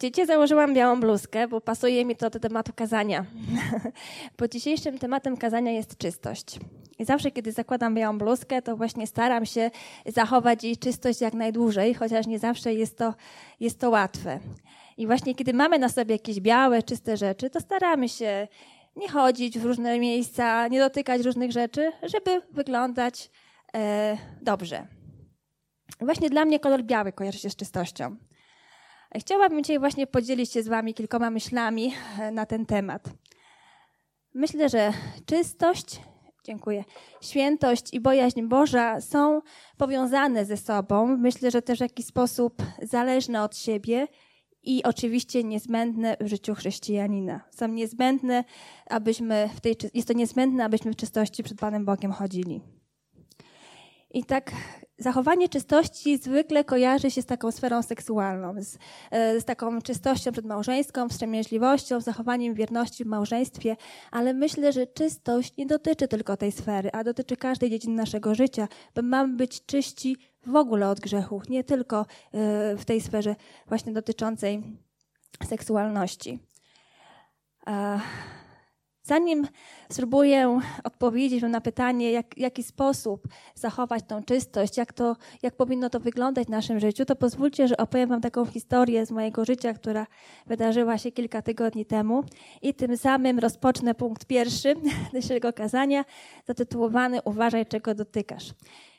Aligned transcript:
Wiecie, 0.00 0.26
założyłam 0.26 0.74
białą 0.74 1.00
bluzkę, 1.00 1.48
bo 1.48 1.60
pasuje 1.60 2.04
mi 2.04 2.16
to 2.16 2.30
do 2.30 2.40
tematu 2.40 2.72
kazania. 2.76 3.24
bo 4.38 4.48
dzisiejszym 4.48 4.98
tematem 4.98 5.36
kazania 5.36 5.72
jest 5.72 5.98
czystość. 5.98 6.58
I 6.98 7.04
zawsze, 7.04 7.30
kiedy 7.30 7.52
zakładam 7.52 7.94
białą 7.94 8.18
bluzkę, 8.18 8.62
to 8.62 8.76
właśnie 8.76 9.06
staram 9.06 9.46
się 9.46 9.70
zachować 10.06 10.64
jej 10.64 10.76
czystość 10.76 11.20
jak 11.20 11.34
najdłużej, 11.34 11.94
chociaż 11.94 12.26
nie 12.26 12.38
zawsze 12.38 12.74
jest 12.74 12.98
to, 12.98 13.14
jest 13.60 13.78
to 13.78 13.90
łatwe. 13.90 14.40
I 14.96 15.06
właśnie 15.06 15.34
kiedy 15.34 15.54
mamy 15.54 15.78
na 15.78 15.88
sobie 15.88 16.14
jakieś 16.14 16.40
białe, 16.40 16.82
czyste 16.82 17.16
rzeczy, 17.16 17.50
to 17.50 17.60
staramy 17.60 18.08
się 18.08 18.48
nie 18.96 19.08
chodzić 19.08 19.58
w 19.58 19.64
różne 19.64 19.98
miejsca, 19.98 20.68
nie 20.68 20.80
dotykać 20.80 21.22
różnych 21.22 21.52
rzeczy, 21.52 21.92
żeby 22.02 22.42
wyglądać 22.52 23.30
e, 23.74 24.16
dobrze. 24.42 24.86
Właśnie 26.00 26.30
dla 26.30 26.44
mnie 26.44 26.60
kolor 26.60 26.82
biały 26.82 27.12
kojarzy 27.12 27.38
się 27.38 27.50
z 27.50 27.56
czystością. 27.56 28.16
Chciałabym 29.18 29.62
dzisiaj 29.62 29.78
właśnie 29.78 30.06
podzielić 30.06 30.52
się 30.52 30.62
z 30.62 30.68
Wami 30.68 30.94
kilkoma 30.94 31.30
myślami 31.30 31.92
e, 32.18 32.30
na 32.30 32.46
ten 32.46 32.66
temat. 32.66 33.08
Myślę, 34.34 34.68
że 34.68 34.92
czystość, 35.26 36.00
dziękuję, 36.44 36.84
świętość 37.20 37.94
i 37.94 38.00
bojaźń 38.00 38.42
Boża 38.42 39.00
są 39.00 39.40
powiązane 39.76 40.44
ze 40.44 40.56
sobą. 40.56 41.16
Myślę, 41.16 41.50
że 41.50 41.62
też 41.62 41.78
w 41.78 41.82
jakiś 41.82 42.06
sposób 42.06 42.62
zależne 42.82 43.42
od 43.42 43.56
siebie 43.56 44.06
i 44.62 44.82
oczywiście 44.84 45.44
niezbędne 45.44 46.16
w 46.20 46.26
życiu 46.26 46.54
chrześcijanina. 46.54 47.40
Są 47.50 47.68
niezbędne, 47.68 48.44
abyśmy 48.86 49.48
w 49.56 49.60
tej, 49.60 49.76
jest 49.94 50.08
to 50.08 50.14
niezbędne, 50.14 50.64
abyśmy 50.64 50.92
w 50.92 50.96
czystości 50.96 51.42
przed 51.42 51.58
Panem 51.58 51.84
Bogiem 51.84 52.12
chodzili. 52.12 52.60
I 54.10 54.24
tak 54.24 54.52
zachowanie 55.02 55.48
czystości 55.48 56.18
zwykle 56.18 56.64
kojarzy 56.64 57.10
się 57.10 57.22
z 57.22 57.26
taką 57.26 57.50
sferą 57.50 57.82
seksualną, 57.82 58.54
z, 58.58 58.78
e, 59.10 59.40
z 59.40 59.44
taką 59.44 59.82
czystością 59.82 60.32
przedmałżeńską, 60.32 61.08
wstrzemięźliwością, 61.08 62.00
zachowaniem 62.00 62.54
wierności 62.54 63.04
w 63.04 63.06
małżeństwie, 63.06 63.76
ale 64.10 64.34
myślę, 64.34 64.72
że 64.72 64.86
czystość 64.86 65.56
nie 65.56 65.66
dotyczy 65.66 66.08
tylko 66.08 66.36
tej 66.36 66.52
sfery, 66.52 66.90
a 66.92 67.04
dotyczy 67.04 67.36
każdej 67.36 67.70
dziedziny 67.70 67.94
naszego 67.94 68.34
życia, 68.34 68.68
bo 68.94 69.02
mamy 69.02 69.36
być 69.36 69.66
czyści 69.66 70.16
w 70.46 70.56
ogóle 70.56 70.88
od 70.88 71.00
grzechów, 71.00 71.48
nie 71.48 71.64
tylko 71.64 72.00
e, 72.00 72.06
w 72.76 72.84
tej 72.84 73.00
sferze 73.00 73.36
właśnie 73.66 73.92
dotyczącej 73.92 74.62
seksualności. 75.48 76.38
Zanim 79.12 79.48
spróbuję 79.90 80.60
odpowiedzieć 80.84 81.42
na 81.42 81.60
pytanie, 81.60 82.12
jak, 82.12 82.34
w 82.34 82.38
jaki 82.38 82.62
sposób 82.62 83.28
zachować 83.54 84.04
tą 84.08 84.22
czystość, 84.24 84.76
jak, 84.76 84.92
to, 84.92 85.16
jak 85.42 85.56
powinno 85.56 85.90
to 85.90 86.00
wyglądać 86.00 86.46
w 86.46 86.50
naszym 86.50 86.80
życiu, 86.80 87.04
to 87.04 87.16
pozwólcie, 87.16 87.68
że 87.68 87.76
opowiem 87.76 88.08
Wam 88.08 88.20
taką 88.20 88.46
historię 88.46 89.06
z 89.06 89.10
mojego 89.10 89.44
życia, 89.44 89.74
która 89.74 90.06
wydarzyła 90.46 90.98
się 90.98 91.12
kilka 91.12 91.42
tygodni 91.42 91.86
temu. 91.86 92.24
I 92.62 92.74
tym 92.74 92.96
samym 92.96 93.38
rozpocznę 93.38 93.94
punkt 93.94 94.24
pierwszy 94.24 94.74
naszego 95.14 95.52
kazania, 95.52 96.04
zatytułowany 96.46 97.22
Uważaj, 97.22 97.66
czego 97.66 97.94
dotykasz. 97.94 98.50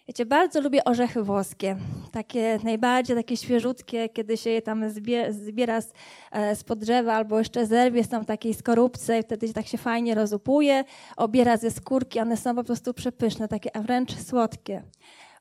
Wiecie, 0.07 0.25
bardzo 0.25 0.61
lubię 0.61 0.83
orzechy 0.83 1.23
włoskie. 1.23 1.77
Takie 2.11 2.59
najbardziej 2.63 3.15
takie 3.15 3.37
świeżutkie, 3.37 4.09
kiedy 4.09 4.37
się 4.37 4.49
je 4.49 4.61
tam 4.61 4.89
zbiera 5.29 5.81
z, 5.81 5.93
e, 6.31 6.55
z 6.55 6.63
drzewa 6.63 7.13
albo 7.13 7.39
jeszcze 7.39 7.65
zerwie, 7.65 8.03
są 8.03 8.23
w 8.23 8.25
takiej 8.25 8.53
skorupce 8.53 9.19
i 9.19 9.23
wtedy 9.23 9.53
tak 9.53 9.67
się 9.67 9.77
fajnie 9.77 10.15
rozupuje, 10.15 10.83
obiera 11.17 11.57
ze 11.57 11.71
skórki, 11.71 12.19
one 12.19 12.37
są 12.37 12.55
po 12.55 12.63
prostu 12.63 12.93
przepyszne, 12.93 13.47
takie 13.47 13.75
a 13.75 13.81
wręcz 13.81 14.17
słodkie. 14.17 14.83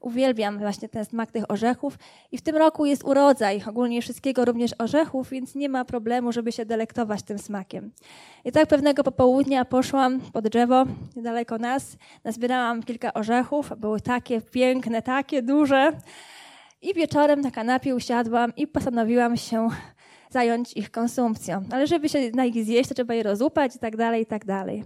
Uwielbiam 0.02 0.58
właśnie 0.58 0.88
ten 0.88 1.04
smak 1.04 1.30
tych 1.30 1.50
orzechów 1.50 1.98
i 2.32 2.38
w 2.38 2.42
tym 2.42 2.56
roku 2.56 2.86
jest 2.86 3.04
urodzaj 3.04 3.62
ogólnie 3.68 4.02
wszystkiego, 4.02 4.44
również 4.44 4.70
orzechów, 4.78 5.30
więc 5.30 5.54
nie 5.54 5.68
ma 5.68 5.84
problemu, 5.84 6.32
żeby 6.32 6.52
się 6.52 6.66
delektować 6.66 7.22
tym 7.22 7.38
smakiem. 7.38 7.92
I 8.44 8.52
tak 8.52 8.68
pewnego 8.68 9.04
popołudnia 9.04 9.64
poszłam 9.64 10.20
pod 10.20 10.48
drzewo 10.48 10.84
niedaleko 11.16 11.58
nas, 11.58 11.96
nazbierałam 12.24 12.82
kilka 12.82 13.14
orzechów, 13.14 13.72
były 13.78 14.00
takie 14.00 14.40
piękne, 14.40 15.02
takie 15.02 15.42
duże 15.42 15.92
i 16.82 16.94
wieczorem 16.94 17.40
na 17.40 17.50
kanapie 17.50 17.94
usiadłam 17.94 18.52
i 18.56 18.66
postanowiłam 18.66 19.36
się 19.36 19.68
zająć 20.30 20.72
ich 20.76 20.90
konsumpcją. 20.90 21.62
Ale 21.70 21.86
żeby 21.86 22.08
się 22.08 22.30
na 22.34 22.44
ich 22.44 22.64
zjeść, 22.64 22.88
to 22.88 22.94
trzeba 22.94 23.14
je 23.14 23.22
rozupać 23.22 23.76
i 23.76 23.78
tak 23.78 23.96
dalej, 23.96 24.22
i 24.22 24.26
tak 24.26 24.44
dalej. 24.44 24.84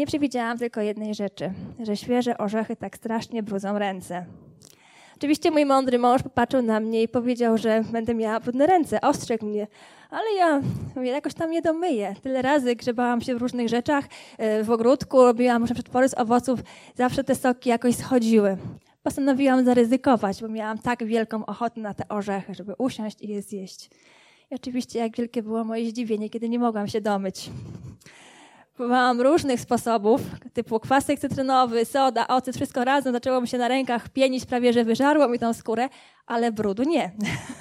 Nie 0.00 0.06
przewidziałam 0.06 0.58
tylko 0.58 0.80
jednej 0.80 1.14
rzeczy, 1.14 1.52
że 1.80 1.96
świeże 1.96 2.38
orzechy 2.38 2.76
tak 2.76 2.96
strasznie 2.96 3.42
brudzą 3.42 3.78
ręce. 3.78 4.26
Oczywiście 5.16 5.50
mój 5.50 5.66
mądry 5.66 5.98
mąż 5.98 6.22
popatrzył 6.22 6.62
na 6.62 6.80
mnie 6.80 7.02
i 7.02 7.08
powiedział, 7.08 7.58
że 7.58 7.84
będę 7.92 8.14
miała 8.14 8.40
brudne 8.40 8.66
ręce, 8.66 9.00
ostrzegł 9.00 9.46
mnie. 9.46 9.66
Ale 10.10 10.34
ja 10.36 10.60
mówię, 10.96 11.10
jakoś 11.10 11.34
tam 11.34 11.52
je 11.52 11.62
domyję. 11.62 12.14
Tyle 12.22 12.42
razy 12.42 12.76
grzebałam 12.76 13.20
się 13.20 13.34
w 13.34 13.38
różnych 13.38 13.68
rzeczach, 13.68 14.04
e, 14.38 14.64
w 14.64 14.70
ogródku, 14.70 15.24
robiłam 15.24 15.62
muszę 15.62 15.74
przetwory 15.74 16.08
z 16.08 16.18
owoców, 16.18 16.60
zawsze 16.94 17.24
te 17.24 17.34
soki 17.34 17.68
jakoś 17.68 17.94
schodziły. 17.94 18.56
Postanowiłam 19.02 19.64
zaryzykować, 19.64 20.40
bo 20.40 20.48
miałam 20.48 20.78
tak 20.78 21.04
wielką 21.04 21.46
ochotę 21.46 21.80
na 21.80 21.94
te 21.94 22.08
orzechy, 22.08 22.54
żeby 22.54 22.74
usiąść 22.78 23.22
i 23.22 23.28
je 23.28 23.42
zjeść. 23.42 23.90
I 24.50 24.54
oczywiście 24.54 24.98
jak 24.98 25.16
wielkie 25.16 25.42
było 25.42 25.64
moje 25.64 25.90
zdziwienie, 25.90 26.30
kiedy 26.30 26.48
nie 26.48 26.58
mogłam 26.58 26.88
się 26.88 27.00
domyć. 27.00 27.50
Próbowałam 28.80 29.20
różnych 29.20 29.60
sposobów, 29.60 30.20
typu 30.52 30.80
kwasek 30.80 31.20
cytrynowy, 31.20 31.84
soda, 31.84 32.28
ocet, 32.28 32.56
wszystko 32.56 32.84
razem 32.84 33.12
zaczęło 33.12 33.40
mi 33.40 33.48
się 33.48 33.58
na 33.58 33.68
rękach 33.68 34.08
pienić, 34.08 34.46
prawie 34.46 34.72
że 34.72 34.84
wyżarło 34.84 35.28
mi 35.28 35.38
tą 35.38 35.52
skórę, 35.52 35.88
ale 36.26 36.52
brudu 36.52 36.82
nie. 36.82 37.12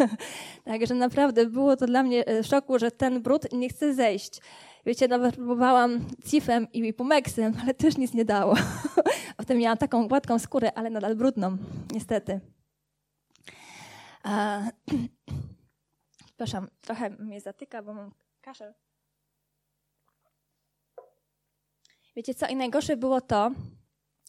Także 0.65 0.95
naprawdę 0.95 1.45
było 1.45 1.75
to 1.77 1.85
dla 1.85 2.03
mnie 2.03 2.27
e, 2.27 2.43
szoku, 2.43 2.79
że 2.79 2.91
ten 2.91 3.21
brud 3.21 3.53
nie 3.53 3.69
chce 3.69 3.93
zejść. 3.93 4.41
Wiecie, 4.85 5.07
nawet 5.07 5.35
próbowałam 5.35 5.99
cifem 6.29 6.67
i 6.73 6.93
pumeksem, 6.93 7.53
ale 7.61 7.73
też 7.73 7.97
nic 7.97 8.13
nie 8.13 8.25
dało. 8.25 8.55
Potem 9.37 9.57
miałam 9.57 9.77
taką 9.77 10.07
gładką 10.07 10.39
skórę, 10.39 10.71
ale 10.75 10.89
nadal 10.89 11.15
brudną, 11.15 11.57
niestety. 11.91 12.39
Przepraszam, 16.25 16.67
trochę 16.81 17.09
mnie 17.09 17.41
zatyka, 17.41 17.83
bo 17.83 17.93
mam 17.93 18.11
kaszel. 18.41 18.73
Wiecie 22.19 22.33
co? 22.33 22.47
I 22.47 22.55
najgorsze 22.55 22.97
było 22.97 23.21
to, 23.21 23.51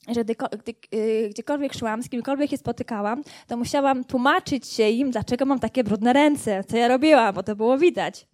że 0.08 0.24
gdy, 0.24 0.34
gdy, 0.34 0.74
y, 0.94 1.28
gdziekolwiek 1.30 1.74
szłam, 1.74 2.02
z 2.02 2.08
kimkolwiek 2.08 2.50
się 2.50 2.56
spotykałam, 2.56 3.22
to 3.46 3.56
musiałam 3.56 4.04
tłumaczyć 4.04 4.66
się 4.66 4.88
im, 4.88 5.10
dlaczego 5.10 5.44
mam 5.44 5.58
takie 5.58 5.84
brudne 5.84 6.12
ręce, 6.12 6.64
co 6.64 6.76
ja 6.76 6.88
robiłam, 6.88 7.34
bo 7.34 7.42
to 7.42 7.56
było 7.56 7.78
widać. 7.78 8.26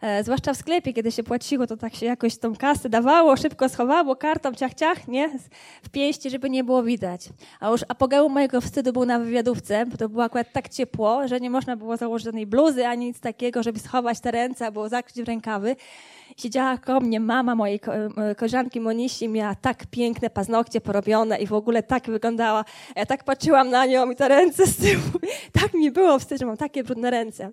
E, 0.00 0.24
zwłaszcza 0.24 0.54
w 0.54 0.56
sklepie, 0.56 0.92
kiedy 0.92 1.12
się 1.12 1.22
płaciło, 1.22 1.66
to 1.66 1.76
tak 1.76 1.94
się 1.94 2.06
jakoś 2.06 2.38
tą 2.38 2.56
kasę 2.56 2.88
dawało, 2.88 3.36
szybko 3.36 3.68
schowało 3.68 4.16
kartą, 4.16 4.54
ciach, 4.54 4.74
ciach, 4.74 5.08
nie? 5.08 5.30
W 5.82 5.88
pięści, 5.88 6.30
żeby 6.30 6.50
nie 6.50 6.64
było 6.64 6.82
widać. 6.82 7.28
A 7.60 7.70
już 7.70 7.80
apogeum 7.88 8.32
mojego 8.32 8.60
wstydu 8.60 8.92
był 8.92 9.04
na 9.04 9.18
wywiadówce, 9.18 9.86
bo 9.86 9.96
to 9.96 10.08
było 10.08 10.24
akurat 10.24 10.52
tak 10.52 10.68
ciepło, 10.68 11.28
że 11.28 11.40
nie 11.40 11.50
można 11.50 11.76
było 11.76 11.96
założyć 11.96 12.24
żadnej 12.24 12.46
bluzy, 12.46 12.86
ani 12.86 13.06
nic 13.06 13.20
takiego, 13.20 13.62
żeby 13.62 13.78
schować 13.78 14.20
te 14.20 14.30
ręce, 14.30 14.66
albo 14.66 14.88
zakryć 14.88 15.16
rękawy. 15.16 15.76
Siedziała 16.36 16.78
koło 16.78 17.00
mnie 17.00 17.20
mama 17.20 17.54
mojej 17.54 17.80
koleżanki 18.36 18.80
Monisi, 18.80 19.28
miała 19.28 19.54
tak 19.54 19.86
piękne 19.86 20.30
paznokcie 20.30 20.80
porobione 20.80 21.38
i 21.38 21.46
w 21.46 21.52
ogóle 21.52 21.82
tak 21.82 22.06
wyglądała. 22.06 22.64
Ja 22.96 23.06
tak 23.06 23.24
patrzyłam 23.24 23.70
na 23.70 23.86
nią 23.86 24.10
i 24.10 24.16
te 24.16 24.28
ręce 24.28 24.66
z 24.66 24.76
tyłu. 24.76 25.02
Tak 25.60 25.74
mi 25.74 25.90
było 25.90 26.18
wstyd, 26.18 26.40
że 26.40 26.46
mam 26.46 26.56
takie 26.56 26.84
brudne 26.84 27.10
ręce. 27.10 27.50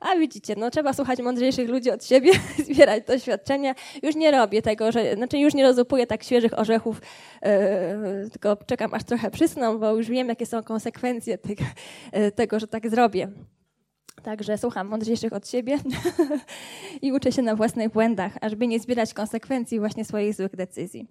A 0.00 0.16
widzicie, 0.16 0.54
no 0.56 0.70
trzeba 0.70 0.92
słuchać 0.92 1.18
mądrzejszych 1.18 1.68
ludzi 1.68 1.90
od 1.90 2.04
siebie, 2.04 2.32
zbierać 2.70 3.04
doświadczenia. 3.06 3.74
Już 4.02 4.16
nie 4.16 4.30
robię 4.30 4.62
tego, 4.62 4.92
że, 4.92 5.14
znaczy 5.14 5.38
już 5.38 5.54
nie 5.54 5.62
rozupuję 5.62 6.06
tak 6.06 6.24
świeżych 6.24 6.58
orzechów, 6.58 7.00
yy, 7.42 8.30
tylko 8.30 8.56
czekam 8.66 8.94
aż 8.94 9.04
trochę 9.04 9.30
przysną, 9.30 9.78
bo 9.78 9.96
już 9.96 10.08
wiem, 10.08 10.28
jakie 10.28 10.46
są 10.46 10.62
konsekwencje 10.62 11.38
tego, 11.38 11.64
yy, 12.12 12.32
tego 12.32 12.60
że 12.60 12.66
tak 12.66 12.90
zrobię. 12.90 13.28
Także 14.22 14.58
słucham 14.58 14.88
mądrzejszych 14.88 15.32
od 15.32 15.48
siebie 15.48 15.78
i 17.02 17.12
uczę 17.12 17.32
się 17.32 17.42
na 17.42 17.56
własnych 17.56 17.92
błędach, 17.92 18.32
ażeby 18.40 18.66
nie 18.66 18.80
zbierać 18.80 19.14
konsekwencji 19.14 19.78
właśnie 19.78 20.04
swoich 20.04 20.34
złych 20.34 20.56
decyzji. 20.56 21.08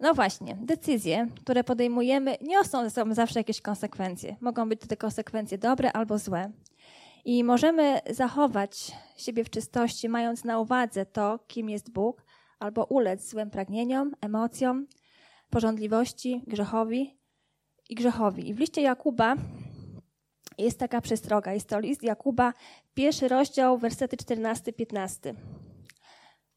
No 0.00 0.14
właśnie, 0.14 0.56
decyzje, 0.60 1.26
które 1.44 1.64
podejmujemy, 1.64 2.36
niosą 2.42 2.84
ze 2.84 2.90
sobą 2.90 3.14
zawsze 3.14 3.40
jakieś 3.40 3.60
konsekwencje. 3.60 4.36
Mogą 4.40 4.68
być 4.68 4.80
te 4.80 4.96
konsekwencje 4.96 5.58
dobre 5.58 5.92
albo 5.92 6.18
złe. 6.18 6.52
I 7.26 7.44
możemy 7.44 8.00
zachować 8.10 8.92
siebie 9.16 9.44
w 9.44 9.50
czystości, 9.50 10.08
mając 10.08 10.44
na 10.44 10.58
uwadze 10.58 11.06
to, 11.06 11.38
kim 11.46 11.70
jest 11.70 11.90
Bóg, 11.90 12.24
albo 12.58 12.84
ulec 12.84 13.30
złym 13.30 13.50
pragnieniom, 13.50 14.12
emocjom, 14.20 14.86
porządliwości, 15.50 16.42
grzechowi 16.46 17.18
i 17.88 17.94
grzechowi. 17.94 18.48
I 18.48 18.54
w 18.54 18.58
liście 18.58 18.82
Jakuba 18.82 19.36
jest 20.58 20.78
taka 20.78 21.00
przestroga. 21.00 21.52
Jest 21.52 21.68
to 21.68 21.80
list 21.80 22.02
Jakuba, 22.02 22.52
pierwszy 22.94 23.28
rozdział, 23.28 23.78
wersety 23.78 24.16
14-15. 24.16 25.34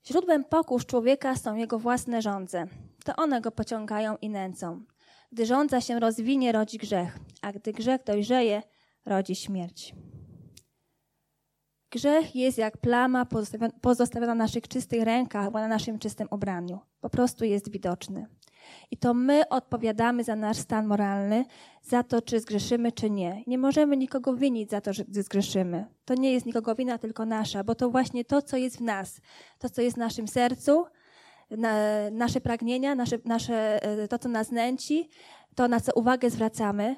Źródłem 0.05 0.43
pokusz 0.43 0.85
człowieka 0.85 1.35
są 1.35 1.55
jego 1.55 1.79
własne 1.79 2.21
żądze. 2.21 2.67
To 3.05 3.15
one 3.15 3.41
go 3.41 3.51
pociągają 3.51 4.17
i 4.21 4.29
nęcą. 4.29 4.83
Gdy 5.31 5.45
żądza 5.45 5.81
się 5.81 5.99
rozwinie, 5.99 6.51
rodzi 6.51 6.77
grzech, 6.77 7.19
a 7.41 7.51
gdy 7.51 7.73
grzech 7.73 8.03
dojrzeje, 8.03 8.63
rodzi 9.05 9.35
śmierć. 9.35 9.93
Grzech 11.91 12.35
jest 12.35 12.57
jak 12.57 12.77
plama 12.77 13.25
pozostawiona 13.81 14.35
na 14.35 14.43
naszych 14.43 14.67
czystych 14.67 15.03
rękach 15.03 15.45
albo 15.45 15.59
na 15.59 15.67
naszym 15.67 15.99
czystym 15.99 16.27
ubraniu. 16.31 16.79
Po 17.01 17.09
prostu 17.09 17.45
jest 17.45 17.71
widoczny. 17.71 18.27
I 18.91 18.97
to 18.97 19.13
my 19.13 19.49
odpowiadamy 19.49 20.23
za 20.23 20.35
nasz 20.35 20.57
stan 20.57 20.87
moralny, 20.87 21.45
za 21.81 22.03
to, 22.03 22.21
czy 22.21 22.39
zgrzeszymy, 22.39 22.91
czy 22.91 23.09
nie. 23.09 23.43
Nie 23.47 23.57
możemy 23.57 23.97
nikogo 23.97 24.35
winić 24.35 24.69
za 24.69 24.81
to, 24.81 24.93
że 24.93 25.03
zgrzeszymy. 25.11 25.85
To 26.05 26.13
nie 26.13 26.33
jest 26.33 26.45
nikogo 26.45 26.75
wina, 26.75 26.97
tylko 26.97 27.25
nasza, 27.25 27.63
bo 27.63 27.75
to 27.75 27.89
właśnie 27.89 28.25
to, 28.25 28.41
co 28.41 28.57
jest 28.57 28.77
w 28.77 28.81
nas, 28.81 29.21
to, 29.59 29.69
co 29.69 29.81
jest 29.81 29.95
w 29.95 29.99
naszym 29.99 30.27
sercu, 30.27 30.85
na, 31.49 31.73
nasze 32.11 32.41
pragnienia, 32.41 32.95
nasze, 32.95 33.17
nasze, 33.25 33.83
e, 33.83 34.07
to, 34.07 34.19
co 34.19 34.29
nas 34.29 34.51
nęci, 34.51 35.09
to, 35.55 35.67
na 35.67 35.79
co 35.79 35.91
uwagę 35.93 36.29
zwracamy, 36.29 36.95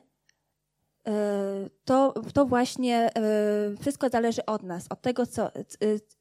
to, 1.86 2.14
to 2.34 2.46
właśnie 2.46 3.10
e, 3.16 3.76
wszystko 3.82 4.10
zależy 4.10 4.46
od 4.46 4.64
nas, 4.64 4.86
od 4.90 5.02
tego, 5.02 5.26
co, 5.26 5.52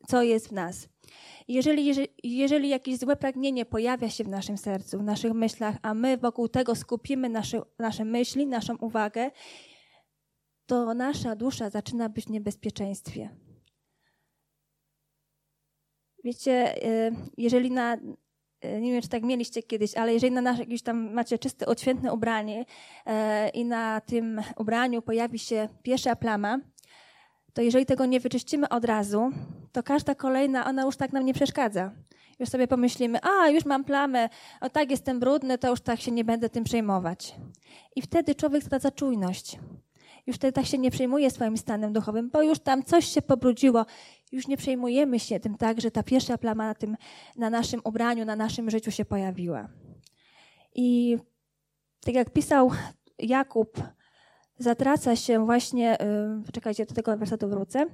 co 0.08 0.22
jest 0.22 0.48
w 0.48 0.52
nas. 0.52 0.88
Jeżeli, 1.48 2.08
jeżeli, 2.24 2.68
jakieś 2.68 2.98
złe 2.98 3.16
pragnienie 3.16 3.64
pojawia 3.64 4.10
się 4.10 4.24
w 4.24 4.28
naszym 4.28 4.58
sercu, 4.58 4.98
w 4.98 5.02
naszych 5.02 5.32
myślach, 5.32 5.76
a 5.82 5.94
my 5.94 6.16
wokół 6.16 6.48
tego 6.48 6.74
skupimy 6.74 7.28
nasze, 7.28 7.62
nasze 7.78 8.04
myśli, 8.04 8.46
naszą 8.46 8.76
uwagę, 8.76 9.30
to 10.66 10.94
nasza 10.94 11.36
dusza 11.36 11.70
zaczyna 11.70 12.08
być 12.08 12.24
w 12.26 12.30
niebezpieczeństwie. 12.30 13.30
Wiecie, 16.24 16.84
y, 16.86 17.12
jeżeli 17.36 17.70
na, 17.70 17.94
y, 17.94 17.98
nie 18.80 18.92
wiem, 18.92 19.02
czy 19.02 19.08
tak 19.08 19.22
mieliście 19.22 19.62
kiedyś, 19.62 19.94
ale 19.94 20.14
jeżeli 20.14 20.34
na 20.34 20.40
nasze 20.40 20.64
tam 20.84 21.12
macie 21.12 21.38
czyste, 21.38 21.66
odświętne 21.66 22.12
ubranie 22.12 22.60
y, 22.64 23.48
i 23.48 23.64
na 23.64 24.00
tym 24.00 24.40
ubraniu 24.56 25.02
pojawi 25.02 25.38
się 25.38 25.68
pierwsza 25.82 26.16
plama, 26.16 26.58
to 27.52 27.62
jeżeli 27.62 27.86
tego 27.86 28.06
nie 28.06 28.20
wyczyścimy 28.20 28.68
od 28.68 28.84
razu, 28.84 29.30
to 29.72 29.82
każda 29.82 30.14
kolejna, 30.14 30.66
ona 30.66 30.82
już 30.82 30.96
tak 30.96 31.12
nam 31.12 31.24
nie 31.24 31.34
przeszkadza. 31.34 31.90
Już 32.38 32.48
sobie 32.48 32.68
pomyślimy, 32.68 33.18
a 33.22 33.48
już 33.48 33.64
mam 33.64 33.84
plamę, 33.84 34.28
o 34.60 34.70
tak 34.70 34.90
jestem 34.90 35.20
brudny, 35.20 35.58
to 35.58 35.70
już 35.70 35.80
tak 35.80 36.00
się 36.00 36.10
nie 36.10 36.24
będę 36.24 36.48
tym 36.48 36.64
przejmować. 36.64 37.34
I 37.96 38.02
wtedy 38.02 38.34
człowiek 38.34 38.64
straca 38.64 38.90
czujność. 38.90 39.58
Już 40.30 40.36
wtedy 40.36 40.52
tak 40.52 40.66
się 40.66 40.78
nie 40.78 40.90
przejmuje 40.90 41.30
swoim 41.30 41.56
stanem 41.56 41.92
duchowym, 41.92 42.30
bo 42.30 42.42
już 42.42 42.58
tam 42.58 42.82
coś 42.82 43.04
się 43.06 43.22
pobrudziło. 43.22 43.86
Już 44.32 44.46
nie 44.46 44.56
przejmujemy 44.56 45.20
się 45.20 45.40
tym 45.40 45.56
tak, 45.56 45.80
że 45.80 45.90
ta 45.90 46.02
pierwsza 46.02 46.38
plama 46.38 46.66
na, 46.66 46.74
tym, 46.74 46.96
na 47.36 47.50
naszym 47.50 47.80
ubraniu, 47.84 48.24
na 48.24 48.36
naszym 48.36 48.70
życiu 48.70 48.90
się 48.90 49.04
pojawiła. 49.04 49.68
I 50.74 51.18
tak 52.00 52.14
jak 52.14 52.30
pisał 52.30 52.70
Jakub, 53.18 53.82
zatraca 54.58 55.16
się 55.16 55.44
właśnie, 55.44 55.98
yy, 56.46 56.52
czekajcie, 56.52 56.86
do 56.86 56.94
tego 56.94 57.16
wersetu 57.16 57.48
wrócę. 57.48 57.86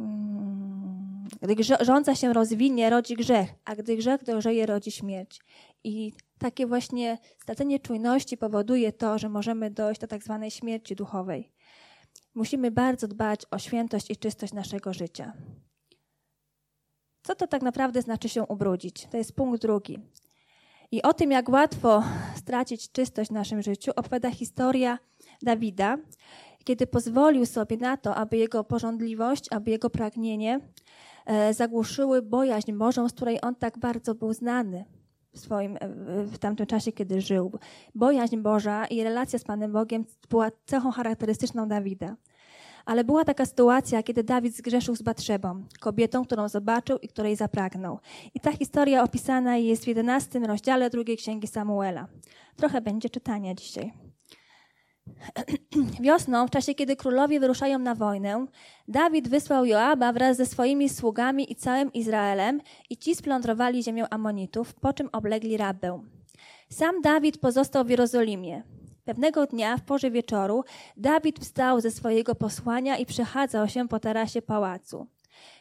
Mm, 0.00 1.26
gdy 1.42 1.64
rządza 1.80 2.14
się 2.14 2.32
rozwinie, 2.32 2.90
rodzi 2.90 3.14
grzech, 3.14 3.48
a 3.64 3.76
gdy 3.76 3.96
grzech 3.96 4.24
dojrzeje, 4.24 4.66
rodzi 4.66 4.90
śmierć. 4.90 5.40
I 5.86 6.12
takie 6.38 6.66
właśnie 6.66 7.18
stracenie 7.42 7.80
czujności 7.80 8.36
powoduje 8.36 8.92
to, 8.92 9.18
że 9.18 9.28
możemy 9.28 9.70
dojść 9.70 10.00
do 10.00 10.06
tak 10.06 10.24
zwanej 10.24 10.50
śmierci 10.50 10.96
duchowej. 10.96 11.52
Musimy 12.34 12.70
bardzo 12.70 13.08
dbać 13.08 13.42
o 13.50 13.58
świętość 13.58 14.10
i 14.10 14.16
czystość 14.16 14.52
naszego 14.52 14.92
życia. 14.92 15.32
Co 17.22 17.34
to 17.34 17.46
tak 17.46 17.62
naprawdę 17.62 18.02
znaczy 18.02 18.28
się 18.28 18.42
ubrudzić? 18.42 19.06
To 19.10 19.16
jest 19.16 19.36
punkt 19.36 19.62
drugi. 19.62 19.98
I 20.90 21.02
o 21.02 21.12
tym, 21.12 21.30
jak 21.30 21.48
łatwo 21.48 22.02
stracić 22.36 22.92
czystość 22.92 23.30
w 23.30 23.34
naszym 23.34 23.62
życiu, 23.62 23.92
opowiada 23.96 24.30
historia 24.30 24.98
Dawida, 25.42 25.98
kiedy 26.64 26.86
pozwolił 26.86 27.46
sobie 27.46 27.76
na 27.76 27.96
to, 27.96 28.14
aby 28.14 28.36
jego 28.36 28.64
porządliwość, 28.64 29.46
aby 29.50 29.70
jego 29.70 29.90
pragnienie 29.90 30.60
e, 31.26 31.54
zagłuszyły 31.54 32.22
bojaźń 32.22 32.72
Bożą, 32.72 33.08
z 33.08 33.12
której 33.12 33.38
on 33.42 33.54
tak 33.54 33.78
bardzo 33.78 34.14
był 34.14 34.32
znany 34.32 34.95
w 35.36 35.38
swoim, 35.38 35.78
w 36.24 36.38
tamtym 36.38 36.66
czasie, 36.66 36.92
kiedy 36.92 37.20
żył. 37.20 37.52
Bojaźń 37.94 38.36
Boża 38.36 38.86
i 38.86 39.04
relacja 39.04 39.38
z 39.38 39.44
Panem 39.44 39.72
Bogiem 39.72 40.04
była 40.30 40.50
cechą 40.66 40.90
charakterystyczną 40.90 41.68
Dawida. 41.68 42.16
Ale 42.86 43.04
była 43.04 43.24
taka 43.24 43.46
sytuacja, 43.46 44.02
kiedy 44.02 44.24
Dawid 44.24 44.56
zgrzeszył 44.56 44.96
z 44.96 45.02
Batrzebą, 45.02 45.64
kobietą, 45.80 46.24
którą 46.24 46.48
zobaczył 46.48 46.98
i 46.98 47.08
której 47.08 47.36
zapragnął. 47.36 47.98
I 48.34 48.40
ta 48.40 48.52
historia 48.52 49.02
opisana 49.02 49.56
jest 49.56 49.84
w 49.84 49.88
11 49.88 50.38
rozdziale 50.38 50.90
drugiej 50.90 51.16
księgi 51.16 51.46
Samuela. 51.46 52.06
Trochę 52.56 52.80
będzie 52.80 53.10
czytania 53.10 53.54
dzisiaj. 53.54 54.05
Wiosną, 56.00 56.46
w 56.46 56.50
czasie 56.50 56.74
kiedy 56.74 56.96
królowie 56.96 57.40
wyruszają 57.40 57.78
na 57.78 57.94
wojnę, 57.94 58.46
Dawid 58.88 59.28
wysłał 59.28 59.64
Joaba 59.64 60.12
wraz 60.12 60.36
ze 60.36 60.46
swoimi 60.46 60.88
sługami 60.88 61.52
i 61.52 61.56
całym 61.56 61.92
Izraelem 61.92 62.60
i 62.90 62.96
ci 62.96 63.14
splądrowali 63.14 63.82
ziemię 63.82 64.06
Amonitów, 64.10 64.74
po 64.74 64.92
czym 64.92 65.08
oblegli 65.12 65.56
Rabę. 65.56 66.02
Sam 66.68 67.00
Dawid 67.02 67.38
pozostał 67.38 67.84
w 67.84 67.90
Jerozolimie. 67.90 68.62
Pewnego 69.04 69.46
dnia 69.46 69.76
w 69.76 69.82
porze 69.82 70.10
wieczoru 70.10 70.64
Dawid 70.96 71.38
wstał 71.38 71.80
ze 71.80 71.90
swojego 71.90 72.34
posłania 72.34 72.96
i 72.96 73.06
przechadzał 73.06 73.68
się 73.68 73.88
po 73.88 74.00
tarasie 74.00 74.42
pałacu. 74.42 75.06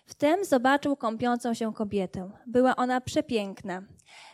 Wtem 0.06 0.46
zobaczył 0.46 0.96
kąpiącą 0.96 1.54
się 1.54 1.74
kobietę. 1.74 2.32
Była 2.48 2.76
ona 2.76 3.02
przepiękna. 3.02 3.84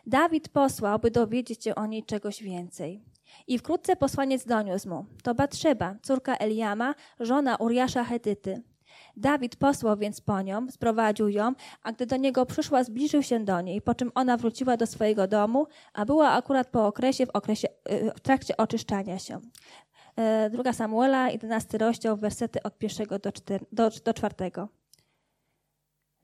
Dawid 0.08 0.50
posłał, 0.50 1.00
by 1.00 1.12
dowiedzieć 1.12 1.64
się 1.64 1.76
o 1.76 1.86
niej 1.86 2.04
czegoś 2.04 2.44
więcej. 2.44 3.11
I 3.48 3.58
wkrótce 3.58 3.96
posłaniec 3.96 4.46
doniósł 4.46 4.90
mu, 4.90 5.06
to 5.24 5.36
Batrzeba, 5.36 5.96
córka 6.02 6.36
Eliama, 6.36 6.96
żona 7.20 7.56
Uriasza 7.56 8.04
Hetyty. 8.04 8.62
Dawid 9.18 9.56
posłał 9.56 9.98
więc 9.98 10.22
po 10.22 10.42
nią, 10.42 10.72
sprowadził 10.72 11.30
ją, 11.30 11.54
a 11.84 11.92
gdy 11.92 12.06
do 12.06 12.18
niego 12.18 12.46
przyszła, 12.46 12.84
zbliżył 12.84 13.24
się 13.24 13.40
do 13.40 13.62
niej, 13.62 13.82
po 13.82 13.96
czym 13.96 14.12
ona 14.16 14.38
wróciła 14.38 14.78
do 14.78 14.88
swojego 14.88 15.28
domu, 15.28 15.68
a 15.94 16.06
była 16.06 16.32
akurat 16.32 16.68
po 16.68 16.88
okresie, 16.88 17.26
w, 17.26 17.30
okresie, 17.30 17.68
y, 17.92 18.12
w 18.16 18.20
trakcie 18.20 18.58
oczyszczania 18.58 19.20
się. 19.20 19.40
Y, 20.46 20.50
druga 20.50 20.74
Samuela, 20.74 21.30
11 21.30 21.78
rozdział, 21.78 22.18
wersety 22.18 22.64
od 22.64 22.78
pierwszego 22.78 23.20
do, 23.72 23.90
do 24.06 24.14
czwartego. 24.14 24.68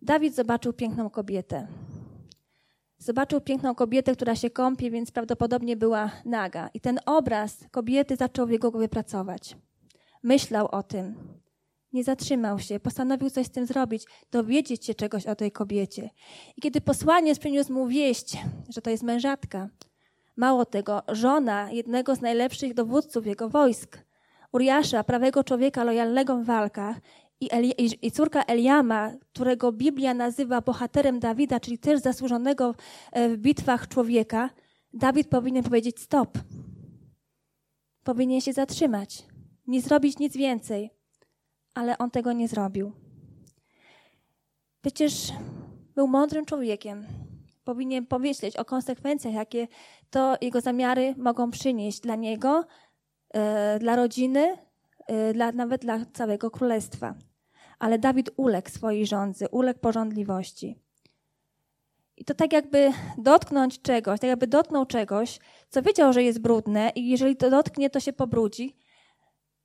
Dawid 0.01 0.36
zobaczył 0.36 0.74
piękną 0.74 1.09
kobietę. 1.09 1.68
Zobaczył 2.98 3.42
piękną 3.42 3.76
kobietę, 3.76 4.16
która 4.16 4.36
się 4.36 4.50
kąpie, 4.50 4.92
więc 4.92 5.12
prawdopodobnie 5.12 5.78
była 5.78 6.12
naga. 6.26 6.70
I 6.74 6.82
ten 6.82 7.00
obraz 7.06 7.58
kobiety 7.72 8.16
zaczął 8.16 8.48
w 8.48 8.52
jego 8.52 8.72
głowie 8.72 8.90
pracować. 8.90 9.58
Myślał 10.24 10.68
o 10.72 10.84
tym. 10.84 11.16
Nie 11.94 12.04
zatrzymał 12.04 12.60
się, 12.60 12.80
postanowił 12.80 13.30
coś 13.30 13.46
z 13.46 13.50
tym 13.50 13.66
zrobić, 13.66 14.04
dowiedzieć 14.32 14.86
się 14.86 14.94
czegoś 14.94 15.26
o 15.26 15.36
tej 15.36 15.52
kobiecie. 15.52 16.10
I 16.57 16.62
kiedy 16.62 16.81
posłaniec 16.81 17.40
przyniósł 17.40 17.74
mu 17.74 17.88
wieść, 17.88 18.38
że 18.69 18.81
to 18.81 18.90
jest 18.90 19.04
mężatka, 19.04 19.69
mało 20.36 20.66
tego, 20.66 21.02
żona 21.07 21.71
jednego 21.71 22.16
z 22.16 22.21
najlepszych 22.21 22.74
dowódców 22.74 23.26
jego 23.26 23.50
wojsk, 23.50 24.07
Uriasza, 24.52 25.04
prawego 25.04 25.44
człowieka 25.44 25.83
lojalnego 25.83 26.38
w 26.38 26.45
walkach, 26.45 26.98
i, 27.40 27.48
Eli, 27.52 27.74
i, 28.06 28.12
córka 28.12 28.44
Eliama, 28.44 29.12
którego 29.34 29.72
Biblia 29.72 30.14
nazywa 30.14 30.62
bohaterem 30.62 31.20
Dawida, 31.20 31.60
czyli 31.60 31.78
też 31.78 32.02
zasłużonego 32.02 32.76
e, 33.12 33.30
w 33.30 33.38
bitwach 33.38 33.88
człowieka, 33.88 34.50
Dawid 34.94 35.28
powinien 35.28 35.64
powiedzieć 35.64 36.00
stop. 36.00 36.38
Powinien 38.04 38.42
się 38.42 38.54
zatrzymać, 38.54 39.26
nie 39.68 39.82
zrobić 39.82 40.20
nic 40.20 40.38
więcej, 40.38 40.90
ale 41.74 41.98
on 41.98 42.12
tego 42.12 42.34
nie 42.34 42.48
zrobił. 42.48 42.92
Przecież 44.82 45.34
był 45.96 46.08
mądrym 46.08 46.46
człowiekiem. 46.46 47.06
Powinien 47.64 48.06
pomyśleć 48.06 48.58
o 48.58 48.66
konsekwencjach, 48.66 49.34
jakie 49.34 49.68
to 50.10 50.38
jego 50.42 50.62
zamiary 50.62 51.16
mogą 51.18 51.52
przynieść 51.52 52.00
dla 52.00 52.16
niego, 52.16 52.66
e, 53.34 53.80
dla 53.80 53.96
rodziny, 53.96 54.58
dla, 55.33 55.52
nawet 55.52 55.81
dla 55.81 56.06
całego 56.06 56.52
królestwa 56.52 57.16
ale 57.80 57.99
Dawid 57.99 58.30
uległ 58.37 58.69
swojej 58.69 59.06
rządzy, 59.06 59.47
uległ 59.52 59.80
porządliwości. 59.80 60.80
I 62.18 62.26
to 62.26 62.33
tak 62.33 62.54
jakby 62.54 62.92
dotknąć 63.18 63.81
czegoś, 63.81 64.19
tak 64.19 64.28
jakby 64.28 64.47
dotknął 64.47 64.85
czegoś, 64.85 65.40
co 65.69 65.81
wiedział, 65.81 66.14
że 66.14 66.23
jest 66.23 66.40
brudne 66.40 66.92
i 66.95 67.09
jeżeli 67.09 67.35
to 67.35 67.49
dotknie, 67.49 67.90
to 67.90 67.99
się 67.99 68.14
pobrudzi, 68.14 68.76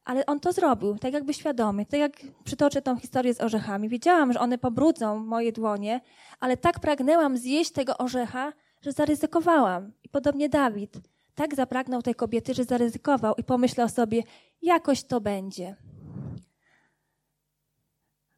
ale 0.04 0.26
on 0.26 0.40
to 0.40 0.52
zrobił, 0.52 0.98
tak 0.98 1.12
jakby 1.12 1.34
świadomy. 1.34 1.86
Tak 1.86 2.00
jak 2.00 2.12
przytoczę 2.44 2.82
tą 2.82 2.98
historię 2.98 3.34
z 3.34 3.40
orzechami. 3.40 3.88
Wiedziałam, 3.88 4.32
że 4.32 4.40
one 4.40 4.58
pobrudzą 4.58 5.18
moje 5.18 5.52
dłonie, 5.52 6.00
ale 6.40 6.56
tak 6.56 6.80
pragnęłam 6.80 7.36
zjeść 7.36 7.72
tego 7.72 7.98
orzecha, 7.98 8.52
że 8.80 8.92
zaryzykowałam. 8.92 9.92
I 10.04 10.08
podobnie 10.08 10.48
Dawid. 10.48 11.11
Tak 11.34 11.54
zapragnął 11.54 12.02
tej 12.02 12.14
kobiety, 12.14 12.54
że 12.54 12.64
zaryzykował 12.64 13.34
i 13.34 13.44
pomyślał 13.44 13.88
sobie, 13.88 14.22
jakoś 14.62 15.04
to 15.04 15.20
będzie. 15.20 15.76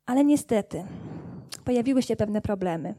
Ale 0.06 0.24
niestety 0.24 0.84
pojawiły 1.64 2.02
się 2.02 2.16
pewne 2.16 2.40
problemy. 2.40 2.94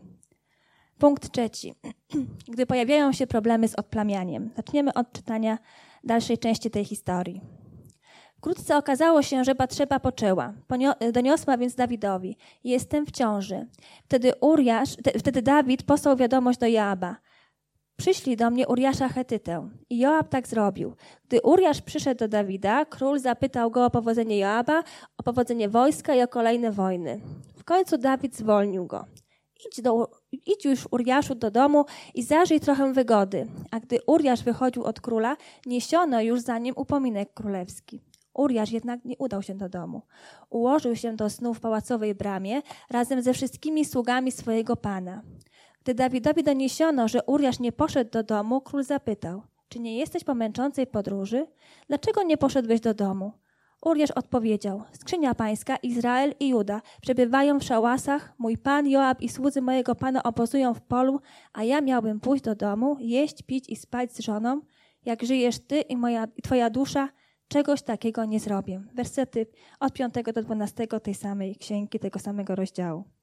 Punkt 0.97 1.31
trzeci. 1.31 1.73
Gdy 2.53 2.65
pojawiają 2.65 3.11
się 3.11 3.27
problemy 3.27 3.67
z 3.67 3.75
odplamianiem. 3.75 4.51
Zaczniemy 4.55 4.93
od 4.93 5.11
czytania 5.11 5.57
dalszej 6.03 6.37
części 6.37 6.71
tej 6.71 6.85
historii. 6.85 7.41
Wkrótce 8.37 8.77
okazało 8.77 9.21
się, 9.21 9.43
że 9.43 9.55
Batrzeba 9.55 9.99
poczęła. 9.99 10.53
Doniosła 11.13 11.57
więc 11.57 11.75
Dawidowi: 11.75 12.37
Jestem 12.63 13.05
w 13.05 13.11
ciąży. 13.11 13.67
Wtedy, 14.05 14.33
Uriasz, 14.41 14.95
te, 14.95 15.19
wtedy 15.19 15.41
Dawid 15.41 15.83
posłał 15.83 16.15
wiadomość 16.15 16.59
do 16.59 16.67
Joaba. 16.67 17.15
Przyślij 17.97 18.37
do 18.37 18.49
mnie 18.49 18.67
Uriasza 18.67 19.09
Hetytę. 19.09 19.69
I 19.89 19.97
Joab 19.97 20.29
tak 20.29 20.47
zrobił. 20.47 20.95
Gdy 21.27 21.41
Uriasz 21.41 21.81
przyszedł 21.81 22.19
do 22.19 22.27
Dawida, 22.27 22.85
król 22.85 23.19
zapytał 23.19 23.71
go 23.71 23.85
o 23.85 23.89
powodzenie 23.89 24.37
Joaba, 24.37 24.83
o 25.17 25.23
powodzenie 25.23 25.69
wojska 25.69 26.15
i 26.15 26.21
o 26.21 26.27
kolejne 26.27 26.71
wojny. 26.71 27.19
W 27.57 27.63
końcu 27.63 27.97
Dawid 27.97 28.35
zwolnił 28.35 28.85
go. 28.85 29.05
Idź, 29.67 29.81
do, 29.81 30.11
idź 30.31 30.65
już 30.65 30.87
Uriaszu 30.91 31.35
do 31.35 31.51
domu 31.51 31.85
i 32.13 32.23
zażyj 32.23 32.59
trochę 32.59 32.93
wygody. 32.93 33.47
A 33.71 33.79
gdy 33.79 33.99
Uriasz 34.07 34.43
wychodził 34.43 34.83
od 34.83 35.01
króla, 35.01 35.37
niesiono 35.65 36.21
już 36.21 36.41
za 36.41 36.57
nim 36.57 36.73
upominek 36.77 37.33
królewski. 37.33 38.01
Uriasz 38.33 38.71
jednak 38.71 39.05
nie 39.05 39.17
udał 39.17 39.41
się 39.41 39.55
do 39.55 39.69
domu. 39.69 40.01
Ułożył 40.49 40.95
się 40.95 41.15
do 41.15 41.29
snu 41.29 41.53
w 41.53 41.59
pałacowej 41.59 42.15
bramie 42.15 42.61
razem 42.89 43.21
ze 43.21 43.33
wszystkimi 43.33 43.85
sługami 43.85 44.31
swojego 44.31 44.75
pana. 44.75 45.21
Gdy 45.86 45.94
Dawidowi 45.94 46.44
doniesiono, 46.44 47.08
że 47.08 47.24
Uriasz 47.24 47.60
nie 47.60 47.72
poszedł 47.72 48.12
do 48.12 48.24
domu, 48.24 48.62
król 48.62 48.84
zapytał: 48.84 49.42
Czy 49.70 49.80
nie 49.80 49.98
jesteś 49.98 50.24
po 50.24 50.36
męczącej 50.36 50.88
podróży? 50.88 51.48
Dlaczego 51.88 52.24
nie 52.24 52.38
poszedłeś 52.38 52.80
do 52.80 52.94
domu? 52.94 53.32
Uriasz 53.86 54.12
odpowiedział: 54.12 54.84
Skrzynia 54.92 55.36
pańska, 55.36 55.75
Izrael 55.75 56.34
i 56.39 56.48
Juda 56.48 56.82
przebywają 57.01 57.60
w 57.60 57.63
szałasach, 57.63 58.34
mój 58.38 58.58
pan 58.58 58.88
Joab 58.88 59.22
i 59.22 59.30
słudzy 59.30 59.62
mojego 59.62 59.96
pana 59.96 60.24
obozują 60.24 60.74
w 60.74 60.82
polu, 60.82 61.20
a 61.54 61.63
ja 61.63 61.82
miałbym 61.82 62.20
pójść 62.20 62.44
do 62.44 62.56
domu, 62.56 62.98
jeść, 63.00 63.44
pić 63.44 63.70
i 63.70 63.75
spać 63.75 64.13
z 64.13 64.20
żoną. 64.20 64.62
Jak 65.06 65.24
żyjesz 65.24 65.60
ty 65.60 65.82
i, 65.82 65.98
moja, 65.98 66.27
i 66.38 66.42
twoja 66.42 66.70
dusza, 66.70 67.10
czegoś 67.48 67.82
takiego 67.82 68.25
nie 68.25 68.39
zrobię. 68.39 68.84
Wersety 68.94 69.48
od 69.80 69.94
5 69.94 70.13
do 70.34 70.42
12 70.42 70.88
tej 70.88 71.13
samej 71.13 71.56
księgi, 71.56 72.00
tego 72.00 72.20
samego 72.20 72.56
rozdziału. 72.56 73.14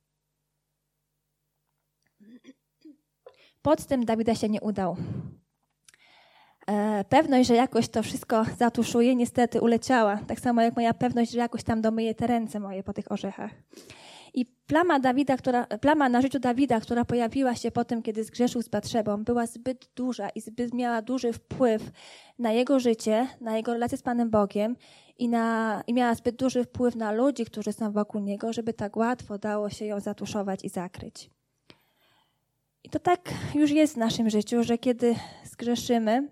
Podstęp 3.63 4.05
Dawida 4.05 4.35
się 4.35 4.49
nie 4.49 4.61
udał. 4.61 4.97
E, 6.67 7.05
pewność, 7.05 7.49
że 7.49 7.55
jakoś 7.55 7.89
to 7.89 8.03
wszystko 8.03 8.45
zatuszuje, 8.59 9.17
niestety 9.17 9.61
uleciała. 9.61 10.17
Tak 10.27 10.41
samo 10.41 10.63
jak 10.63 10.77
moja 10.77 10.95
pewność, 10.95 11.31
że 11.31 11.39
jakoś 11.39 11.63
tam 11.63 11.81
domyje 11.81 12.15
te 12.15 12.27
ręce 12.27 12.61
moje 12.61 12.83
po 12.83 12.93
tych 12.93 13.13
orzechach. 13.13 13.51
I 14.35 14.47
plama, 14.47 15.01
Dawida, 15.01 15.37
która, 15.37 15.67
plama 15.67 16.09
na 16.09 16.23
życiu 16.23 16.39
Dawida, 16.39 16.81
która 16.81 17.05
pojawiła 17.05 17.55
się 17.55 17.71
po 17.71 17.85
tym, 17.85 18.03
kiedy 18.03 18.25
zgrzeszył 18.25 18.63
z 18.63 18.69
Batrzebą, 18.69 19.25
była 19.25 19.47
zbyt 19.47 19.91
duża 19.97 20.29
i 20.29 20.41
zbyt 20.41 20.75
miała 20.75 21.03
duży 21.03 21.33
wpływ 21.33 21.91
na 22.39 22.53
jego 22.53 22.81
życie, 22.81 23.27
na 23.41 23.57
jego 23.57 23.73
relacje 23.73 23.99
z 23.99 24.03
Panem 24.03 24.31
Bogiem 24.31 24.77
i, 25.19 25.29
na, 25.29 25.83
i 25.87 25.95
miała 25.95 26.15
zbyt 26.15 26.37
duży 26.37 26.65
wpływ 26.65 26.97
na 26.97 27.13
ludzi, 27.13 27.45
którzy 27.45 27.73
są 27.73 27.93
wokół 27.93 28.21
niego, 28.21 28.53
żeby 28.53 28.73
tak 28.73 28.97
łatwo 28.97 29.39
dało 29.39 29.71
się 29.71 29.85
ją 29.85 30.01
zatuszować 30.01 30.65
i 30.65 30.69
zakryć. 30.69 31.31
I 32.85 32.91
to 32.91 32.99
tak 32.99 33.31
już 33.55 33.71
jest 33.71 33.95
w 33.95 33.97
naszym 33.97 34.31
życiu, 34.31 34.63
że 34.63 34.79
kiedy 34.79 35.15
zgrzeszymy, 35.45 36.29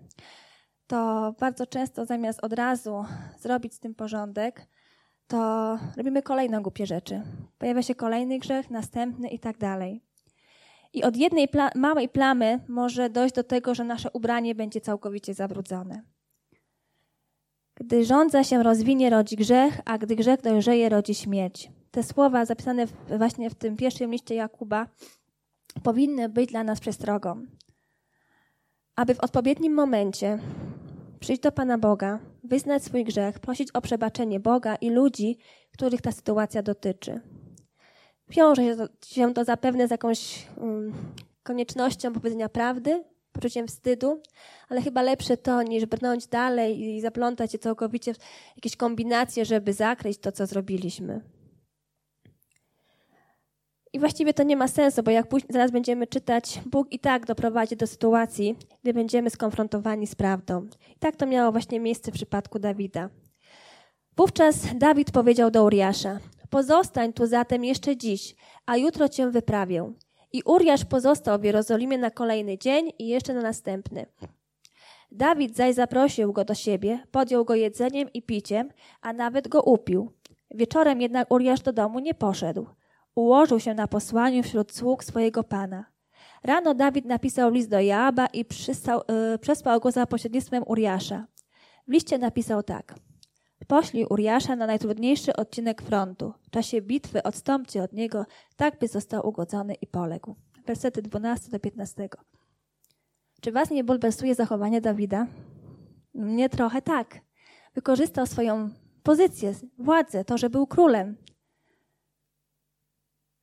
to 0.87 1.33
bardzo 1.39 1.67
często 1.67 2.05
zamiast 2.05 2.43
od 2.43 2.53
razu 2.53 3.05
zrobić 3.39 3.73
z 3.73 3.79
tym 3.79 3.95
porządek, 3.95 4.67
to 5.27 5.77
robimy 5.97 6.21
kolejne 6.21 6.61
głupie 6.61 6.85
rzeczy. 6.85 7.21
Pojawia 7.57 7.81
się 7.81 7.95
kolejny 7.95 8.39
grzech, 8.39 8.69
następny 8.69 9.29
i 9.29 9.39
tak 9.39 9.57
dalej. 9.57 10.01
I 10.93 11.03
od 11.03 11.17
jednej 11.17 11.47
pla 11.47 11.69
małej 11.75 12.09
plamy 12.09 12.59
może 12.67 13.09
dojść 13.09 13.35
do 13.35 13.43
tego, 13.43 13.75
że 13.75 13.83
nasze 13.83 14.11
ubranie 14.11 14.55
będzie 14.55 14.81
całkowicie 14.81 15.33
zabrudzone. 15.33 16.03
Gdy 17.75 18.05
rządza 18.05 18.43
się 18.43 18.63
rozwinie, 18.63 19.09
rodzi 19.09 19.35
grzech, 19.35 19.81
a 19.85 19.97
gdy 19.97 20.15
grzech 20.15 20.41
dojrzeje, 20.41 20.89
rodzi 20.89 21.15
śmierć. 21.15 21.71
Te 21.91 22.03
słowa 22.03 22.45
zapisane 22.45 22.85
właśnie 23.17 23.49
w 23.49 23.55
tym 23.55 23.77
pierwszym 23.77 24.11
liście 24.11 24.35
Jakuba 24.35 24.87
powinny 25.83 26.29
być 26.29 26.49
dla 26.49 26.63
nas 26.63 26.79
przestrogą. 26.79 27.45
Aby 28.95 29.15
w 29.15 29.19
odpowiednim 29.19 29.73
momencie 29.73 30.39
przyjść 31.19 31.41
do 31.41 31.51
Pana 31.51 31.77
Boga, 31.77 32.19
wyznać 32.43 32.83
swój 32.83 33.03
grzech, 33.03 33.39
prosić 33.39 33.71
o 33.71 33.81
przebaczenie 33.81 34.39
Boga 34.39 34.75
i 34.75 34.89
ludzi, 34.89 35.37
których 35.71 36.01
ta 36.01 36.11
sytuacja 36.11 36.63
dotyczy. 36.63 37.21
Wiąże 38.29 38.61
się 39.05 39.33
to 39.33 39.43
zapewne 39.43 39.87
z 39.87 39.91
jakąś 39.91 40.47
um, 40.57 40.93
koniecznością 41.43 42.13
powiedzenia 42.13 42.49
prawdy, 42.49 43.03
poczuciem 43.31 43.67
wstydu, 43.67 44.21
ale 44.69 44.81
chyba 44.81 45.01
lepsze 45.01 45.37
to, 45.37 45.63
niż 45.63 45.85
brnąć 45.85 46.27
dalej 46.27 46.81
i 46.81 47.01
zaplątać 47.01 47.51
się 47.51 47.57
całkowicie 47.57 48.13
w 48.13 48.17
jakieś 48.55 48.75
kombinacje, 48.75 49.45
żeby 49.45 49.73
zakryć 49.73 50.17
to, 50.17 50.31
co 50.31 50.45
zrobiliśmy. 50.45 51.21
I 53.93 53.99
właściwie 53.99 54.33
to 54.33 54.43
nie 54.43 54.57
ma 54.57 54.67
sensu, 54.67 55.03
bo 55.03 55.11
jak 55.11 55.25
zaraz 55.49 55.71
będziemy 55.71 56.07
czytać, 56.07 56.61
Bóg 56.65 56.91
i 56.91 56.99
tak 56.99 57.25
doprowadzi 57.25 57.75
do 57.75 57.87
sytuacji, 57.87 58.55
gdy 58.83 58.93
będziemy 58.93 59.29
skonfrontowani 59.29 60.07
z 60.07 60.15
prawdą. 60.15 60.67
I 60.95 60.99
tak 60.99 61.15
to 61.15 61.25
miało 61.25 61.51
właśnie 61.51 61.79
miejsce 61.79 62.11
w 62.11 62.13
przypadku 62.13 62.59
Dawida. 62.59 63.09
Wówczas 64.17 64.55
Dawid 64.75 65.11
powiedział 65.11 65.51
do 65.51 65.63
Uriasza: 65.63 66.19
Pozostań 66.49 67.13
tu 67.13 67.27
zatem 67.27 67.63
jeszcze 67.63 67.97
dziś, 67.97 68.35
a 68.65 68.77
jutro 68.77 69.09
cię 69.09 69.29
wyprawię. 69.29 69.93
I 70.33 70.43
Uriasz 70.43 70.85
pozostał 70.85 71.39
w 71.39 71.43
Jerozolimie 71.43 71.97
na 71.97 72.11
kolejny 72.11 72.57
dzień 72.57 72.91
i 72.99 73.07
jeszcze 73.07 73.33
na 73.33 73.41
następny. 73.41 74.05
Dawid 75.11 75.55
zaś 75.55 75.75
zaprosił 75.75 76.33
go 76.33 76.45
do 76.45 76.53
siebie, 76.53 77.03
podjął 77.11 77.45
go 77.45 77.55
jedzeniem 77.55 78.09
i 78.13 78.21
piciem, 78.21 78.69
a 79.01 79.13
nawet 79.13 79.47
go 79.47 79.61
upił. 79.61 80.11
Wieczorem 80.51 81.01
jednak 81.01 81.31
Uriasz 81.31 81.61
do 81.61 81.73
domu 81.73 81.99
nie 81.99 82.13
poszedł. 82.13 82.67
Ułożył 83.15 83.59
się 83.59 83.73
na 83.73 83.87
posłaniu 83.87 84.43
wśród 84.43 84.71
sług 84.71 85.03
swojego 85.03 85.43
pana. 85.43 85.85
Rano 86.43 86.73
Dawid 86.73 87.05
napisał 87.05 87.51
list 87.51 87.69
do 87.69 87.79
Joaba 87.79 88.25
i 88.25 88.45
przystał, 88.45 89.01
yy, 89.31 89.37
przesłał 89.39 89.79
go 89.79 89.91
za 89.91 90.05
pośrednictwem 90.07 90.63
Uriasza. 90.67 91.27
W 91.87 91.91
liście 91.91 92.17
napisał 92.17 92.63
tak. 92.63 92.95
Poślij 93.67 94.05
Uriasza 94.09 94.55
na 94.55 94.67
najtrudniejszy 94.67 95.35
odcinek 95.35 95.81
frontu. 95.81 96.33
W 96.41 96.49
czasie 96.49 96.81
bitwy 96.81 97.23
odstąpcie 97.23 97.83
od 97.83 97.93
niego, 97.93 98.25
tak 98.55 98.79
by 98.79 98.87
został 98.87 99.27
ugodzony 99.27 99.73
i 99.73 99.87
poległ. 99.87 100.35
Wersety 100.65 101.01
12 101.01 101.51
do 101.51 101.59
15. 101.59 102.09
Czy 103.41 103.51
was 103.51 103.69
nie 103.69 103.83
bulwersuje 103.83 104.35
zachowanie 104.35 104.81
Dawida? 104.81 105.27
Mnie 106.13 106.49
trochę 106.49 106.81
tak. 106.81 107.21
Wykorzystał 107.75 108.25
swoją 108.27 108.69
pozycję, 109.03 109.53
władzę, 109.77 110.25
to, 110.25 110.37
że 110.37 110.49
był 110.49 110.67
królem, 110.67 111.17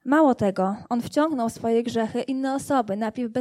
Mało 0.08 0.34
tego, 0.34 0.76
on 0.88 1.02
wciągnął 1.02 1.50
swoje 1.50 1.82
grzechy 1.82 2.22
inne 2.22 2.54
osoby. 2.54 2.96
Najpierw 2.96 3.32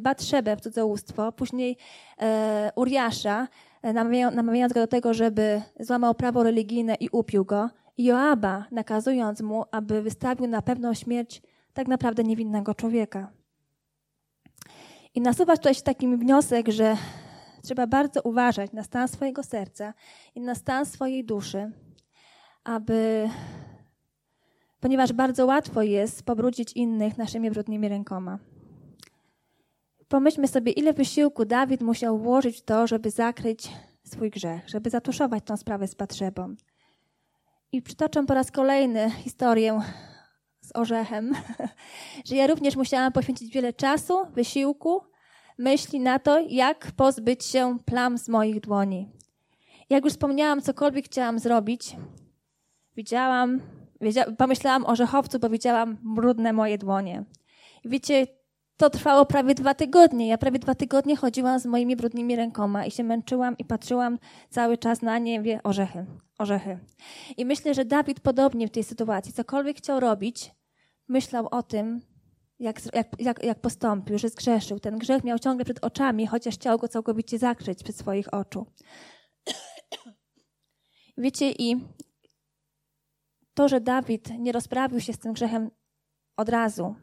Batrzebę 0.00 0.56
w 0.56 0.60
cudzołóstwo, 0.60 1.32
później 1.32 1.76
e, 2.20 2.72
Uriasza, 2.76 3.48
e, 3.82 3.92
namawiając 4.32 4.72
go 4.72 4.80
do 4.80 4.86
tego, 4.86 5.14
żeby 5.14 5.62
złamał 5.80 6.14
prawo 6.14 6.42
religijne 6.42 6.94
i 6.94 7.08
upił 7.12 7.44
go. 7.44 7.70
I 7.96 8.04
Joaba, 8.04 8.64
nakazując 8.70 9.40
mu, 9.40 9.64
aby 9.70 10.02
wystawił 10.02 10.46
na 10.46 10.62
pewną 10.62 10.94
śmierć 10.94 11.42
tak 11.72 11.88
naprawdę 11.88 12.24
niewinnego 12.24 12.74
człowieka. 12.74 13.30
I 15.14 15.20
nasuwa 15.20 15.56
tutaj 15.56 15.74
się 15.74 15.82
taki 15.82 16.16
wniosek, 16.16 16.68
że 16.68 16.96
trzeba 17.62 17.86
bardzo 17.86 18.22
uważać 18.22 18.72
na 18.72 18.82
stan 18.82 19.08
swojego 19.08 19.42
serca 19.42 19.94
i 20.34 20.40
na 20.40 20.54
stan 20.54 20.86
swojej 20.86 21.24
duszy, 21.24 21.72
aby 22.64 23.28
ponieważ 24.80 25.12
bardzo 25.12 25.46
łatwo 25.46 25.82
jest 25.82 26.22
pobrudzić 26.22 26.72
innych 26.72 27.18
naszymi 27.18 27.50
brudnymi 27.50 27.88
rękoma. 27.88 28.38
Pomyślmy 30.08 30.48
sobie, 30.48 30.72
ile 30.72 30.92
wysiłku 30.92 31.44
Dawid 31.44 31.80
musiał 31.80 32.18
włożyć 32.18 32.58
w 32.58 32.64
to, 32.64 32.86
żeby 32.86 33.10
zakryć 33.10 33.72
swój 34.04 34.30
grzech, 34.30 34.68
żeby 34.68 34.90
zatuszować 34.90 35.44
tą 35.44 35.56
sprawę 35.56 35.88
z 35.88 35.94
Patrzebą. 35.94 36.54
I 37.72 37.82
przytoczę 37.82 38.26
po 38.26 38.34
raz 38.34 38.50
kolejny 38.50 39.10
historię 39.10 39.80
z 40.60 40.76
orzechem, 40.76 41.32
że 42.26 42.36
ja 42.36 42.46
również 42.46 42.76
musiałam 42.76 43.12
poświęcić 43.12 43.54
wiele 43.54 43.72
czasu, 43.72 44.14
wysiłku, 44.34 45.00
myśli 45.58 46.00
na 46.00 46.18
to, 46.18 46.38
jak 46.48 46.92
pozbyć 46.92 47.44
się 47.44 47.78
plam 47.84 48.18
z 48.18 48.28
moich 48.28 48.60
dłoni. 48.60 49.08
Jak 49.90 50.04
już 50.04 50.12
wspomniałam, 50.12 50.62
cokolwiek 50.62 51.04
chciałam 51.04 51.38
zrobić, 51.38 51.96
widziałam 52.96 53.60
pomyślałam 54.38 54.86
o 54.86 54.96
rzechowcu, 54.96 55.38
bo 55.38 55.48
widziałam 55.48 55.98
brudne 56.02 56.52
moje 56.52 56.78
dłonie. 56.78 57.24
Wiecie, 57.84 58.26
to 58.76 58.90
trwało 58.90 59.26
prawie 59.26 59.54
dwa 59.54 59.74
tygodnie. 59.74 60.28
Ja 60.28 60.38
prawie 60.38 60.58
dwa 60.58 60.74
tygodnie 60.74 61.16
chodziłam 61.16 61.58
z 61.58 61.66
moimi 61.66 61.96
brudnymi 61.96 62.36
rękoma 62.36 62.86
i 62.86 62.90
się 62.90 63.04
męczyłam 63.04 63.58
i 63.58 63.64
patrzyłam 63.64 64.18
cały 64.50 64.78
czas 64.78 65.02
na 65.02 65.18
nie, 65.18 65.42
wie, 65.42 65.60
orzechy, 65.62 66.06
orzechy. 66.38 66.78
I 67.36 67.44
myślę, 67.44 67.74
że 67.74 67.84
Dawid 67.84 68.20
podobnie 68.20 68.68
w 68.68 68.70
tej 68.70 68.84
sytuacji, 68.84 69.32
cokolwiek 69.32 69.76
chciał 69.76 70.00
robić, 70.00 70.50
myślał 71.08 71.48
o 71.50 71.62
tym, 71.62 72.00
jak, 72.58 72.80
jak, 72.94 73.06
jak, 73.18 73.44
jak 73.44 73.60
postąpił, 73.60 74.18
że 74.18 74.28
zgrzeszył. 74.28 74.80
Ten 74.80 74.98
grzech 74.98 75.24
miał 75.24 75.38
ciągle 75.38 75.64
przed 75.64 75.84
oczami, 75.84 76.26
chociaż 76.26 76.54
chciał 76.54 76.78
go 76.78 76.88
całkowicie 76.88 77.38
zakryć 77.38 77.82
przed 77.82 77.96
swoich 77.96 78.34
oczu. 78.34 78.66
Wiecie, 81.18 81.52
i 81.58 81.76
to, 83.56 83.68
że 83.68 83.80
Dawid 83.80 84.38
nie 84.38 84.52
rozprawił 84.52 85.00
się 85.00 85.12
z 85.12 85.18
tym 85.18 85.32
grzechem 85.32 85.70
od 86.36 86.48
razu, 86.48 86.94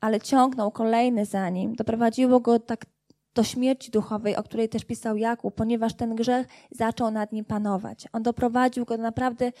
ale 0.00 0.20
ciągnął 0.20 0.70
kolejny 0.70 1.26
za 1.26 1.48
nim, 1.48 1.74
doprowadziło 1.74 2.40
go 2.40 2.58
tak 2.58 2.86
do 3.34 3.44
śmierci 3.44 3.90
duchowej, 3.90 4.36
o 4.36 4.42
której 4.42 4.68
też 4.68 4.84
pisał 4.84 5.16
Jakub, 5.16 5.54
ponieważ 5.54 5.94
ten 5.94 6.16
grzech 6.16 6.46
zaczął 6.70 7.10
nad 7.10 7.32
nim 7.32 7.44
panować. 7.44 8.08
On 8.12 8.22
doprowadził 8.22 8.84
go 8.84 8.96
do 8.96 9.02
naprawdę 9.02 9.52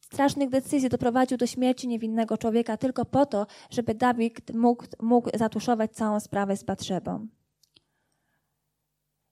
strasznych 0.00 0.50
decyzji, 0.50 0.88
doprowadził 0.88 1.38
do 1.38 1.46
śmierci 1.46 1.88
niewinnego 1.88 2.38
człowieka 2.38 2.76
tylko 2.76 3.04
po 3.04 3.26
to, 3.26 3.46
żeby 3.70 3.94
Dawid 3.94 4.54
mógł, 4.54 4.84
mógł 5.02 5.30
zatuszować 5.34 5.92
całą 5.92 6.20
sprawę 6.20 6.56
z 6.56 6.64
Batrzebą. 6.64 7.26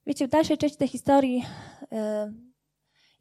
Wiecie, 0.07 0.29
w 0.29 0.31
dalszej 0.31 0.59
części 0.59 0.79
tej 0.79 0.89
historii 0.89 1.45
yy, 1.91 2.52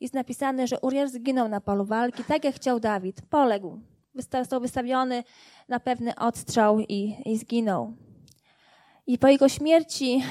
jest 0.01 0.13
napisane, 0.13 0.67
że 0.67 0.79
Uriel 0.79 1.09
zginął 1.09 1.47
na 1.47 1.61
polu 1.61 1.85
walki, 1.85 2.23
tak 2.23 2.43
jak 2.43 2.55
chciał 2.55 2.79
Dawid. 2.79 3.21
Poległ. 3.29 3.79
Został 4.33 4.61
wystawiony 4.61 5.23
na 5.67 5.79
pewny 5.79 6.15
odstrzał 6.15 6.79
i, 6.79 7.15
i 7.25 7.37
zginął. 7.37 7.93
I 9.07 9.17
po 9.17 9.27
jego 9.27 9.49
śmierci 9.49 10.23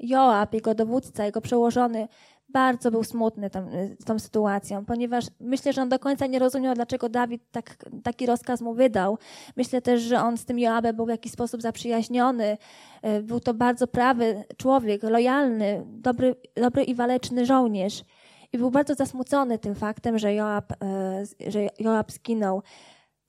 Joab, 0.00 0.54
jego 0.54 0.74
dowódca, 0.74 1.24
jego 1.24 1.40
przełożony, 1.40 2.08
bardzo 2.48 2.90
był 2.90 3.04
smutny 3.04 3.50
tą, 3.50 3.70
tą 4.06 4.18
sytuacją, 4.18 4.84
ponieważ 4.84 5.24
myślę, 5.40 5.72
że 5.72 5.82
on 5.82 5.88
do 5.88 5.98
końca 5.98 6.26
nie 6.26 6.38
rozumiał, 6.38 6.74
dlaczego 6.74 7.08
Dawid 7.08 7.42
tak, 7.50 7.76
taki 8.02 8.26
rozkaz 8.26 8.60
mu 8.60 8.74
wydał. 8.74 9.18
Myślę 9.56 9.82
też, 9.82 10.02
że 10.02 10.20
on 10.20 10.36
z 10.36 10.44
tym 10.44 10.58
Joabem 10.58 10.96
był 10.96 11.06
w 11.06 11.08
jakiś 11.08 11.32
sposób 11.32 11.62
zaprzyjaźniony. 11.62 12.58
E, 13.02 13.22
był 13.22 13.40
to 13.40 13.54
bardzo 13.54 13.86
prawy 13.86 14.44
człowiek, 14.56 15.02
lojalny, 15.02 15.84
dobry, 15.86 16.36
dobry 16.56 16.84
i 16.84 16.94
waleczny 16.94 17.46
żołnierz. 17.46 18.04
I 18.54 18.58
był 18.58 18.70
bardzo 18.70 18.94
zasmucony 18.94 19.58
tym 19.58 19.74
faktem, 19.74 20.18
że 20.18 20.34
Joab, 20.34 20.72
e, 20.72 21.50
że 21.50 21.68
Joab 21.78 22.12
zginął. 22.12 22.62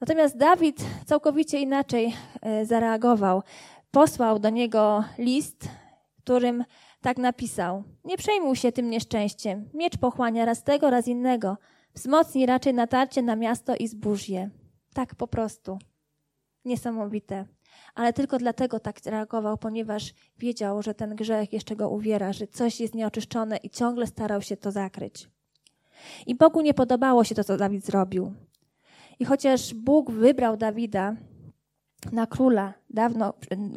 Natomiast 0.01 0.37
Dawid 0.37 0.85
całkowicie 1.05 1.59
inaczej 1.59 2.13
e, 2.41 2.65
zareagował. 2.65 3.43
Posłał 3.91 4.39
do 4.39 4.49
niego 4.49 5.03
list, 5.17 5.69
którym 6.17 6.63
tak 7.01 7.17
napisał: 7.17 7.83
Nie 8.03 8.17
przejmuj 8.17 8.55
się 8.55 8.71
tym 8.71 8.89
nieszczęściem. 8.89 9.69
Miecz 9.73 9.97
pochłania 9.97 10.45
raz 10.45 10.63
tego, 10.63 10.89
raz 10.89 11.07
innego. 11.07 11.57
Wzmocnij 11.93 12.45
raczej 12.45 12.73
natarcie 12.73 13.21
na 13.21 13.35
miasto 13.35 13.75
i 13.75 13.87
zburz 13.87 14.29
je. 14.29 14.49
Tak 14.93 15.15
po 15.15 15.27
prostu. 15.27 15.79
Niesamowite. 16.65 17.45
Ale 17.95 18.13
tylko 18.13 18.37
dlatego 18.37 18.79
tak 18.79 19.05
reagował, 19.05 19.57
ponieważ 19.57 20.13
wiedział, 20.37 20.81
że 20.81 20.93
ten 20.93 21.15
grzech 21.15 21.53
jeszcze 21.53 21.75
go 21.75 21.89
uwiera, 21.89 22.33
że 22.33 22.47
coś 22.47 22.79
jest 22.79 22.95
nieoczyszczone 22.95 23.57
i 23.57 23.69
ciągle 23.69 24.07
starał 24.07 24.41
się 24.41 24.57
to 24.57 24.71
zakryć. 24.71 25.29
I 26.27 26.35
Bogu 26.35 26.61
nie 26.61 26.73
podobało 26.73 27.23
się 27.23 27.35
to, 27.35 27.43
co 27.43 27.57
Dawid 27.57 27.85
zrobił. 27.85 28.33
I 29.19 29.25
chociaż 29.25 29.73
Bóg 29.73 30.11
wybrał 30.11 30.57
Dawida 30.57 31.15
na 32.11 32.27
króla 32.27 32.73
dawno, 32.89 33.33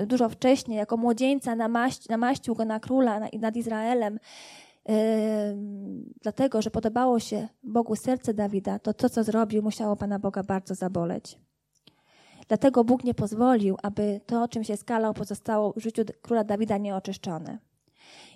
dużo 0.07 0.29
wcześniej, 0.29 0.79
jako 0.79 0.97
młodzieńca 0.97 1.57
namaści, 1.57 2.07
namaścił 2.11 2.55
go 2.55 2.65
na 2.65 2.81
króla 2.81 3.21
nad 3.41 3.57
Izraelem, 3.57 4.19
yy, 4.89 4.95
dlatego, 6.23 6.63
że 6.63 6.71
podobało 6.71 7.21
się 7.21 7.49
Bogu 7.63 7.97
serce 7.97 8.35
Dawida, 8.35 8.79
to 8.79 8.95
to, 8.95 9.09
co 9.09 9.25
zrobił, 9.25 9.63
musiało 9.63 9.97
Pana 9.97 10.19
Boga 10.19 10.43
bardzo 10.43 10.75
zaboleć. 10.75 11.39
Dlatego 12.49 12.85
Bóg 12.85 13.05
nie 13.05 13.15
pozwolił, 13.15 13.77
aby 13.83 14.21
to, 14.27 14.49
czym 14.49 14.65
się 14.65 14.77
skalał, 14.77 15.15
pozostało 15.15 15.73
w 15.73 15.83
życiu 15.83 16.03
króla 16.23 16.45
Dawida 16.45 16.79
nieoczyszczone. 16.79 17.59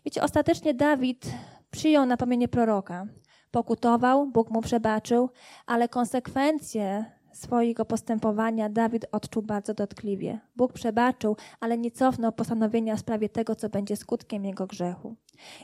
Wiecie, 0.05 0.23
ostatecznie 0.23 0.75
Dawid 0.75 1.31
przyjął 1.71 2.07
napomnienie 2.07 2.49
proroka. 2.49 3.07
Pokutował, 3.51 4.27
Bóg 4.27 4.51
mu 4.51 4.61
przebaczył, 4.61 5.31
ale 5.67 5.89
konsekwencje 5.89 7.05
swojego 7.33 7.85
postępowania 7.85 8.69
Dawid 8.69 9.07
odczuł 9.13 9.43
bardzo 9.43 9.75
dotkliwie. 9.75 10.41
Bóg 10.57 10.73
przebaczył, 10.73 11.37
ale 11.61 11.79
nie 11.79 11.91
cofnął 11.91 12.33
postanowienia 12.33 12.97
w 12.97 13.01
sprawie 13.01 13.29
tego, 13.29 13.55
co 13.55 13.69
będzie 13.69 13.97
skutkiem 13.97 14.45
jego 14.45 14.67
grzechu. 14.67 15.17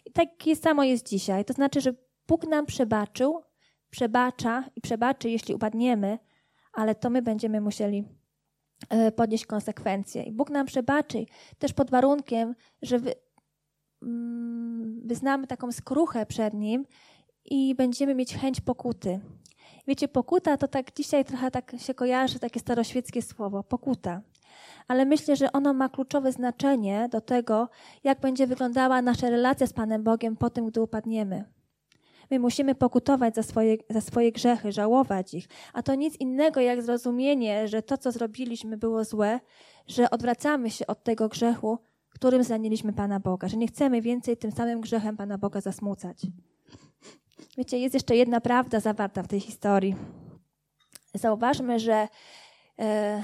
I 0.07 0.13
takie 0.13 0.57
samo 0.57 0.85
jest 0.85 1.09
dzisiaj. 1.09 1.45
To 1.45 1.53
znaczy, 1.53 1.81
że 1.81 1.95
Bóg 2.29 2.47
nam 2.47 2.67
przebaczył, 2.67 3.43
przebacza 3.91 4.65
i 4.77 4.81
przebaczy, 4.81 5.31
jeśli 5.31 5.55
upadniemy, 5.55 6.19
ale 6.73 6.95
to 6.95 7.11
my 7.11 7.23
będziemy 7.23 7.61
musieli 7.61 8.18
podnieść 9.17 9.47
konsekwencje. 9.47 10.23
I 10.23 10.33
Bóg 10.33 10.51
nam 10.51 10.67
przebaczy 10.67 11.27
też 11.59 11.73
pod 11.73 11.91
warunkiem, 11.91 12.55
że 12.83 12.99
wy, 12.99 13.15
mm, 14.03 15.01
wyznamy 15.05 15.47
taką 15.47 15.73
skruchę 15.73 16.27
przed 16.27 16.55
Nim 16.55 16.87
i 17.45 17.75
będziemy 17.75 18.15
mieć 18.15 18.35
chęć 18.35 18.61
pokuty. 18.61 19.21
Wiecie, 19.87 20.09
pokuta 20.09 20.57
to 20.57 20.69
tak 20.69 20.95
dzisiaj 20.97 21.25
trochę 21.25 21.51
tak 21.51 21.73
się 21.79 21.95
kojarzy, 21.95 22.39
takie 22.39 22.61
staroświeckie 22.61 23.23
słowo, 23.23 23.63
pokuta. 23.63 24.21
Ale 24.89 25.05
myślę, 25.05 25.37
że 25.37 25.53
ono 25.53 25.75
ma 25.75 25.89
kluczowe 25.89 26.33
znaczenie 26.33 27.09
do 27.13 27.21
tego, 27.21 27.69
jak 28.05 28.21
będzie 28.21 28.47
wyglądała 28.47 29.03
nasza 29.03 29.31
relacja 29.31 29.67
z 29.67 29.73
Panem 29.73 30.03
Bogiem 30.03 30.37
po 30.37 30.51
tym, 30.51 30.67
gdy 30.67 30.81
upadniemy. 30.81 31.45
My 32.31 32.39
musimy 32.39 32.75
pokutować 32.75 33.35
za 33.35 33.43
swoje, 33.43 33.77
za 33.91 34.01
swoje 34.01 34.33
grzechy, 34.33 34.73
żałować 34.73 35.35
ich. 35.35 35.49
A 35.73 35.83
to 35.83 35.95
nic 35.95 36.17
innego 36.17 36.61
jak 36.61 36.83
zrozumienie, 36.83 37.69
że 37.69 37.83
to, 37.83 37.99
co 37.99 38.13
zrobiliśmy, 38.13 38.77
było 38.77 39.05
złe, 39.05 39.41
że 39.87 40.11
odwracamy 40.11 40.71
się 40.71 40.87
od 40.87 41.03
tego 41.05 41.29
grzechu, 41.29 41.79
którym 42.11 42.45
zraniliśmy 42.45 42.93
Pana 42.93 43.21
Boga, 43.21 43.49
że 43.49 43.57
nie 43.57 43.67
chcemy 43.67 44.03
więcej 44.03 44.37
tym 44.37 44.53
samym 44.53 44.81
grzechem 44.81 45.17
Pana 45.17 45.39
Boga 45.39 45.61
zasmucać. 45.61 46.27
Wiecie, 47.59 47.79
jest 47.79 47.95
jeszcze 47.95 48.17
jedna 48.17 48.41
prawda 48.41 48.81
zawarta 48.81 49.23
w 49.23 49.29
tej 49.29 49.41
historii. 49.41 49.97
Zauważmy, 51.15 51.79
że 51.79 52.09
e, 52.79 53.23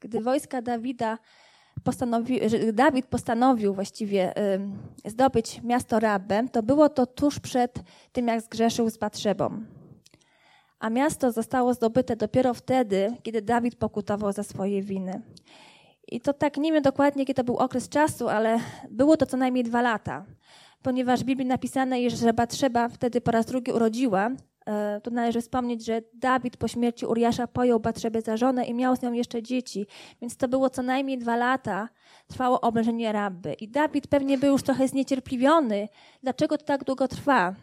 gdy 0.00 0.20
wojska 0.20 0.62
Dawida 0.62 1.18
postanowi, 1.84 2.48
że 2.48 2.72
Dawid 2.72 3.06
postanowił 3.06 3.74
właściwie 3.74 4.34
zdobyć 5.04 5.62
miasto 5.62 6.00
Rabbę, 6.00 6.48
to 6.52 6.62
było 6.62 6.88
to 6.88 7.06
tuż 7.06 7.40
przed 7.40 7.82
tym, 8.12 8.26
jak 8.26 8.40
zgrzeszył 8.40 8.90
z 8.90 8.96
Batrzebą. 8.96 9.64
A 10.78 10.90
miasto 10.90 11.32
zostało 11.32 11.74
zdobyte 11.74 12.16
dopiero 12.16 12.54
wtedy, 12.54 13.16
kiedy 13.22 13.42
Dawid 13.42 13.76
pokutował 13.76 14.32
za 14.32 14.42
swoje 14.42 14.82
winy. 14.82 15.22
I 16.08 16.20
to 16.20 16.32
tak 16.32 16.56
nie 16.56 16.72
wiem 16.72 16.82
dokładnie, 16.82 17.22
jaki 17.22 17.34
to 17.34 17.44
był 17.44 17.56
okres 17.56 17.88
czasu, 17.88 18.28
ale 18.28 18.58
było 18.90 19.16
to 19.16 19.26
co 19.26 19.36
najmniej 19.36 19.64
dwa 19.64 19.82
lata 19.82 20.24
ponieważ 20.84 21.20
w 21.20 21.24
Biblii 21.24 21.48
napisane 21.48 22.00
jest, 22.00 22.18
że 22.18 22.32
Batrzeba 22.32 22.88
wtedy 22.88 23.20
po 23.20 23.30
raz 23.30 23.46
drugi 23.46 23.72
urodziła. 23.72 24.30
E, 24.66 25.00
tu 25.00 25.10
należy 25.10 25.40
wspomnieć, 25.40 25.84
że 25.84 26.02
Dawid 26.14 26.56
po 26.56 26.68
śmierci 26.68 27.06
Uriasza 27.06 27.46
pojął 27.46 27.80
Batrzebę 27.80 28.20
za 28.20 28.36
żonę 28.36 28.64
i 28.64 28.74
miał 28.74 28.96
z 28.96 29.02
nią 29.02 29.12
jeszcze 29.12 29.42
dzieci, 29.42 29.86
więc 30.20 30.36
to 30.36 30.48
było 30.48 30.70
co 30.70 30.82
najmniej 30.82 31.18
dwa 31.18 31.36
lata, 31.36 31.88
trwało 32.26 32.60
oblężenie 32.60 33.12
Rabby. 33.12 33.52
I 33.52 33.68
Dawid 33.68 34.06
pewnie 34.06 34.38
był 34.38 34.52
już 34.52 34.62
trochę 34.62 34.88
zniecierpliwiony, 34.88 35.88
dlaczego 36.22 36.58
to 36.58 36.64
tak 36.64 36.84
długo 36.84 37.08
trwa, 37.08 37.54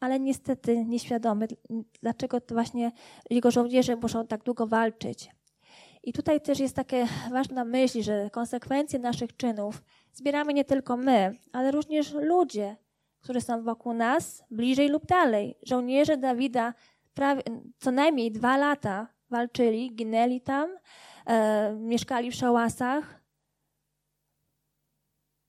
ale 0.00 0.20
niestety 0.20 0.84
nieświadomy, 0.84 1.46
dlaczego 2.02 2.40
to 2.40 2.54
właśnie 2.54 2.92
jego 3.30 3.50
żołnierze 3.50 3.96
muszą 3.96 4.26
tak 4.26 4.44
długo 4.44 4.66
walczyć. 4.66 5.28
I 6.02 6.12
tutaj 6.12 6.40
też 6.40 6.58
jest 6.58 6.76
taka 6.76 6.96
ważna 7.30 7.64
myśl, 7.64 8.02
że 8.02 8.30
konsekwencje 8.32 8.98
naszych 8.98 9.36
czynów 9.36 9.82
zbieramy 10.12 10.54
nie 10.54 10.64
tylko 10.64 10.96
my, 10.96 11.36
ale 11.52 11.70
również 11.70 12.14
ludzie, 12.14 12.76
którzy 13.26 13.40
są 13.40 13.62
wokół 13.62 13.92
nas, 13.92 14.44
bliżej 14.50 14.88
lub 14.88 15.06
dalej. 15.06 15.58
Żołnierze 15.62 16.16
Dawida 16.16 16.74
prawie, 17.14 17.42
co 17.78 17.90
najmniej 17.90 18.32
dwa 18.32 18.56
lata 18.56 19.08
walczyli, 19.30 19.94
ginęli 19.94 20.40
tam, 20.40 20.70
e, 21.26 21.72
mieszkali 21.72 22.30
w 22.30 22.34
szałasach, 22.34 23.20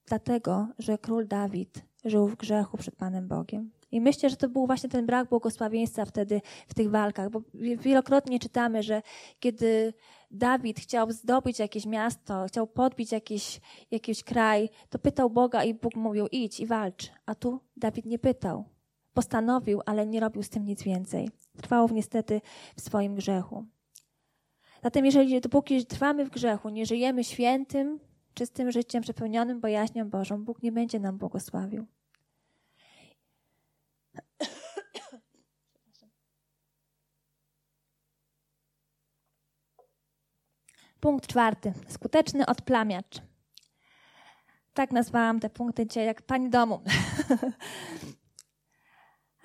dlatego, 0.06 0.68
że 0.80 0.98
król 0.98 1.28
Dawid 1.28 1.86
żył 2.06 2.28
w 2.28 2.36
grzechu 2.36 2.78
przed 2.78 2.96
Panem 2.96 3.28
Bogiem. 3.28 3.72
I 3.92 4.02
myślę, 4.02 4.30
że 4.30 4.36
to 4.36 4.50
był 4.50 4.66
właśnie 4.66 4.90
ten 4.90 5.06
brak 5.06 5.30
błogosławieństwa 5.30 6.06
wtedy 6.06 6.42
w 6.68 6.74
tych 6.74 6.90
walkach, 6.90 7.30
bo 7.30 7.42
wielokrotnie 7.54 8.40
czytamy, 8.40 8.84
że 8.84 9.02
kiedy 9.40 9.94
Dawid 10.32 10.80
chciał 10.80 11.12
zdobyć 11.12 11.60
jakieś 11.60 11.86
miasto, 11.86 12.46
chciał 12.48 12.68
podbić 12.68 13.12
jakiś, 13.12 13.62
jakiś 13.92 14.24
kraj, 14.24 14.70
to 14.90 15.00
pytał 15.00 15.30
Boga 15.30 15.64
i 15.64 15.74
Bóg 15.74 15.96
mówił 15.96 16.28
idź 16.32 16.60
i 16.60 16.66
walcz. 16.66 17.12
A 17.26 17.36
tu 17.36 17.60
Dawid 17.78 18.06
nie 18.06 18.20
pytał. 18.20 18.66
Postanowił, 19.14 19.82
ale 19.86 20.08
nie 20.08 20.20
robił 20.20 20.44
z 20.44 20.50
tym 20.50 20.66
nic 20.66 20.84
więcej. 20.84 21.30
Trwał 21.62 21.90
niestety 21.92 22.42
w 22.76 22.82
swoim 22.82 23.16
grzechu. 23.16 23.66
Zatem 24.84 25.06
jeżeli 25.06 25.42
dopóki 25.42 25.86
trwamy 25.86 26.26
w 26.26 26.30
grzechu, 26.30 26.70
nie 26.70 26.86
żyjemy 26.86 27.24
świętym, 27.24 28.00
czystym 28.34 28.72
życiem 28.72 29.04
przepełnionym 29.04 29.60
bojaźnią 29.60 30.10
Bożą, 30.10 30.44
Bóg 30.46 30.64
nie 30.64 30.72
będzie 30.72 31.00
nam 31.00 31.18
błogosławił. 31.18 31.86
Punkt 41.08 41.28
czwarty. 41.28 41.74
Skuteczny 41.88 42.46
odplamiacz. 42.46 43.22
Tak 44.74 44.92
nazwałam 44.92 45.40
te 45.40 45.50
punkty 45.50 45.88
dzisiaj, 45.88 46.06
jak 46.06 46.22
pani 46.22 46.50
domu. 46.50 46.80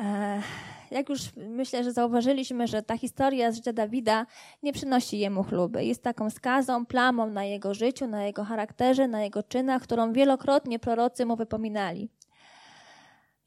E, 0.01 0.43
jak 0.91 1.09
już 1.09 1.21
myślę, 1.37 1.85
że 1.85 1.93
zauważyliśmy, 1.93 2.67
że 2.67 2.83
ta 2.83 2.99
historia 2.99 3.53
z 3.53 3.57
życia 3.57 3.73
Dawida 3.73 4.27
nie 4.63 4.73
przynosi 4.73 5.19
jemu 5.19 5.43
chluby. 5.43 5.85
Jest 5.85 6.03
taką 6.03 6.31
skazą, 6.31 6.87
plamą 6.87 7.31
na 7.31 7.45
jego 7.45 7.75
życiu, 7.75 8.07
na 8.07 8.25
jego 8.25 8.45
charakterze, 8.45 9.09
na 9.09 9.23
jego 9.23 9.43
czynach, 9.43 9.83
którą 9.83 10.13
wielokrotnie 10.13 10.79
prorocy 10.79 11.27
mu 11.27 11.37
wypominali. 11.37 12.09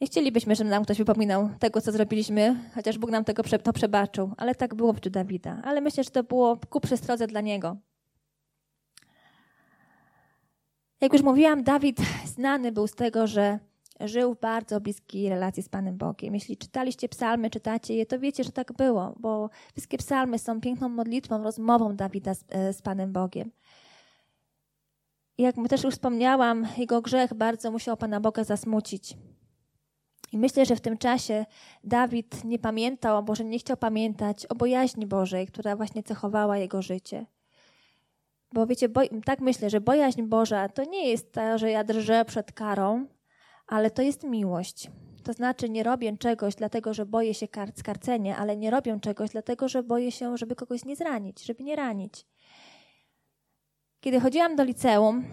Nie 0.01 0.07
chcielibyśmy, 0.07 0.55
żeby 0.55 0.69
nam 0.69 0.83
ktoś 0.83 0.97
wypominał 0.97 1.49
tego, 1.59 1.81
co 1.81 1.91
zrobiliśmy, 1.91 2.55
chociaż 2.75 2.97
Bóg 2.97 3.11
nam 3.11 3.23
tego 3.23 3.43
to 3.63 3.73
przebaczył, 3.73 4.31
ale 4.37 4.55
tak 4.55 4.75
było 4.75 4.93
w 4.93 4.95
życiu 4.95 5.09
Dawida. 5.09 5.61
Ale 5.63 5.81
myślę, 5.81 6.03
że 6.03 6.09
to 6.09 6.23
było 6.23 6.57
ku 6.69 6.79
przestrodze 6.79 7.27
dla 7.27 7.41
niego. 7.41 7.77
Jak 11.01 11.13
już 11.13 11.21
mówiłam, 11.21 11.63
Dawid 11.63 11.97
znany 12.25 12.71
był 12.71 12.87
z 12.87 12.95
tego, 12.95 13.27
że 13.27 13.59
żył 13.99 14.33
w 14.33 14.39
bardzo 14.39 14.81
bliskiej 14.81 15.29
relacji 15.29 15.63
z 15.63 15.69
Panem 15.69 15.97
Bogiem. 15.97 16.33
Jeśli 16.33 16.57
czytaliście 16.57 17.09
psalmy, 17.09 17.49
czytacie 17.49 17.95
je, 17.95 18.05
to 18.05 18.19
wiecie, 18.19 18.43
że 18.43 18.51
tak 18.51 18.73
było, 18.73 19.15
bo 19.19 19.49
wszystkie 19.71 19.97
psalmy 19.97 20.39
są 20.39 20.61
piękną 20.61 20.89
modlitwą, 20.89 21.43
rozmową 21.43 21.95
Dawida 21.95 22.33
z, 22.33 22.43
e, 22.49 22.73
z 22.73 22.81
Panem 22.81 23.13
Bogiem. 23.13 23.51
Jak 25.37 25.55
też 25.69 25.83
już 25.83 25.93
wspomniałam, 25.93 26.67
jego 26.77 27.01
grzech 27.01 27.33
bardzo 27.33 27.71
musiał 27.71 27.97
Pana 27.97 28.19
Boga 28.19 28.43
zasmucić. 28.43 29.17
I 30.31 30.37
myślę, 30.37 30.65
że 30.65 30.75
w 30.75 30.81
tym 30.81 30.97
czasie 30.97 31.45
Dawid 31.83 32.43
nie 32.43 32.59
pamiętał, 32.59 33.17
a 33.17 33.21
może 33.21 33.43
nie 33.43 33.59
chciał 33.59 33.77
pamiętać 33.77 34.45
o 34.45 34.55
bojaźni 34.55 35.07
Bożej, 35.07 35.47
która 35.47 35.75
właśnie 35.75 36.03
cechowała 36.03 36.57
jego 36.57 36.81
życie. 36.81 37.25
Bo 38.55 38.67
wiecie, 38.67 38.89
bo, 38.89 39.01
tak 39.25 39.39
myślę, 39.39 39.69
że 39.69 39.81
bojaźń 39.81 40.23
Boża 40.23 40.69
to 40.69 40.83
nie 40.83 41.09
jest 41.09 41.31
to, 41.31 41.57
że 41.57 41.71
ja 41.71 41.83
drżę 41.83 42.25
przed 42.25 42.51
karą, 42.51 43.07
ale 43.67 43.91
to 43.91 44.01
jest 44.01 44.23
miłość. 44.23 44.91
To 45.23 45.33
znaczy, 45.33 45.69
nie 45.69 45.83
robię 45.83 46.17
czegoś 46.17 46.55
dlatego, 46.55 46.93
że 46.93 47.05
boję 47.05 47.33
się 47.33 47.47
kar 47.47 47.71
skarcenia, 47.75 48.37
ale 48.37 48.57
nie 48.57 48.71
robię 48.71 48.99
czegoś 49.01 49.29
dlatego, 49.29 49.67
że 49.67 49.83
boję 49.83 50.11
się, 50.11 50.37
żeby 50.37 50.55
kogoś 50.55 50.85
nie 50.85 50.95
zranić, 50.95 51.43
żeby 51.43 51.63
nie 51.63 51.75
ranić. 51.75 52.25
Kiedy 53.99 54.19
chodziłam 54.19 54.55
do 54.55 54.63
liceum, 54.63 55.25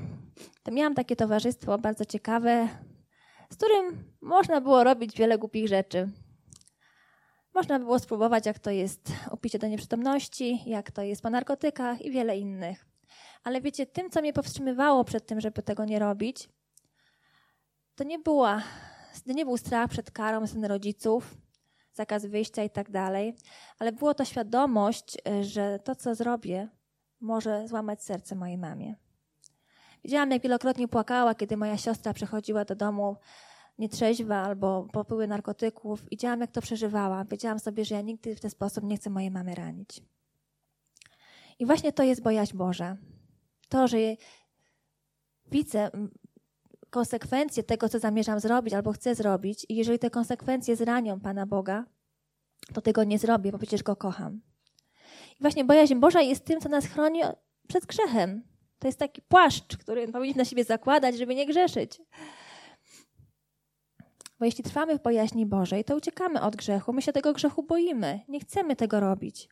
to 0.62 0.72
miałam 0.72 0.94
takie 0.94 1.16
towarzystwo 1.16 1.78
bardzo 1.78 2.04
ciekawe, 2.04 2.68
z 3.50 3.56
którym 3.56 4.04
można 4.20 4.60
było 4.60 4.84
robić 4.84 5.16
wiele 5.16 5.38
głupich 5.38 5.68
rzeczy. 5.68 6.08
Można 7.54 7.78
było 7.78 7.98
spróbować, 7.98 8.46
jak 8.46 8.58
to 8.58 8.70
jest 8.70 9.12
upicie 9.30 9.58
do 9.58 9.66
nieprzytomności, 9.66 10.62
jak 10.66 10.90
to 10.90 11.02
jest 11.02 11.22
po 11.22 11.30
narkotykach 11.30 12.02
i 12.02 12.10
wiele 12.10 12.38
innych. 12.38 12.91
Ale 13.44 13.60
wiecie, 13.60 13.86
tym, 13.86 14.10
co 14.10 14.20
mnie 14.20 14.32
powstrzymywało 14.32 15.04
przed 15.04 15.26
tym, 15.26 15.40
żeby 15.40 15.62
tego 15.62 15.84
nie 15.84 15.98
robić, 15.98 16.48
to 17.94 18.04
nie, 18.04 18.18
była, 18.18 18.62
to 19.26 19.32
nie 19.32 19.44
był 19.44 19.56
strach 19.56 19.90
przed 19.90 20.10
karą 20.10 20.46
syn 20.46 20.64
rodziców, 20.64 21.34
zakaz 21.92 22.26
wyjścia 22.26 22.64
i 22.64 22.70
tak 22.70 22.90
dalej, 22.90 23.34
ale 23.78 23.92
było 23.92 24.14
to 24.14 24.24
świadomość, 24.24 25.16
e, 25.28 25.44
że 25.44 25.78
to, 25.84 25.94
co 25.94 26.14
zrobię, 26.14 26.68
może 27.20 27.68
złamać 27.68 28.04
serce 28.04 28.34
mojej 28.34 28.58
mamie. 28.58 28.94
Widziałam, 30.04 30.30
jak 30.30 30.42
wielokrotnie 30.42 30.88
płakała, 30.88 31.34
kiedy 31.34 31.56
moja 31.56 31.76
siostra 31.76 32.12
przychodziła 32.12 32.64
do 32.64 32.74
domu 32.74 33.16
nietrzeźwa 33.78 34.36
albo 34.36 34.86
popyły 34.92 35.26
narkotyków. 35.26 36.08
Widziałam, 36.10 36.40
jak 36.40 36.50
to 36.50 36.62
przeżywała. 36.62 37.24
Wiedziałam 37.24 37.58
sobie, 37.58 37.84
że 37.84 37.94
ja 37.94 38.00
nigdy 38.00 38.36
w 38.36 38.40
ten 38.40 38.50
sposób 38.50 38.84
nie 38.84 38.96
chcę 38.96 39.10
mojej 39.10 39.30
mamy 39.30 39.54
ranić. 39.54 40.02
I 41.58 41.66
właśnie 41.66 41.92
to 41.92 42.02
jest 42.02 42.22
bojaźń 42.22 42.56
Boża. 42.56 42.96
To, 43.72 43.88
że 43.88 43.98
widzę 45.50 45.90
konsekwencje 46.90 47.62
tego, 47.62 47.88
co 47.88 47.98
zamierzam 47.98 48.40
zrobić 48.40 48.74
albo 48.74 48.92
chcę 48.92 49.14
zrobić, 49.14 49.66
i 49.68 49.76
jeżeli 49.76 49.98
te 49.98 50.10
konsekwencje 50.10 50.76
zranią 50.76 51.20
Pana 51.20 51.46
Boga, 51.46 51.84
to 52.74 52.80
tego 52.80 53.04
nie 53.04 53.18
zrobię, 53.18 53.52
bo 53.52 53.58
przecież 53.58 53.82
Go 53.82 53.96
kocham. 53.96 54.40
I 55.38 55.42
właśnie 55.42 55.64
bojaźń 55.64 55.94
Boża 55.94 56.20
jest 56.20 56.44
tym, 56.44 56.60
co 56.60 56.68
nas 56.68 56.86
chroni 56.86 57.20
przed 57.68 57.86
grzechem. 57.86 58.42
To 58.78 58.88
jest 58.88 58.98
taki 58.98 59.22
płaszcz, 59.22 59.76
który 59.76 60.08
powinniśmy 60.08 60.38
na 60.38 60.44
siebie 60.44 60.64
zakładać, 60.64 61.18
żeby 61.18 61.34
nie 61.34 61.46
grzeszyć. 61.46 62.00
Bo 64.38 64.44
jeśli 64.44 64.64
trwamy 64.64 64.98
w 64.98 65.02
bojaźni 65.02 65.46
Bożej, 65.46 65.84
to 65.84 65.96
uciekamy 65.96 66.40
od 66.40 66.56
grzechu. 66.56 66.92
My 66.92 67.02
się 67.02 67.12
tego 67.12 67.32
grzechu 67.32 67.62
boimy. 67.62 68.20
Nie 68.28 68.40
chcemy 68.40 68.76
tego 68.76 69.00
robić. 69.00 69.48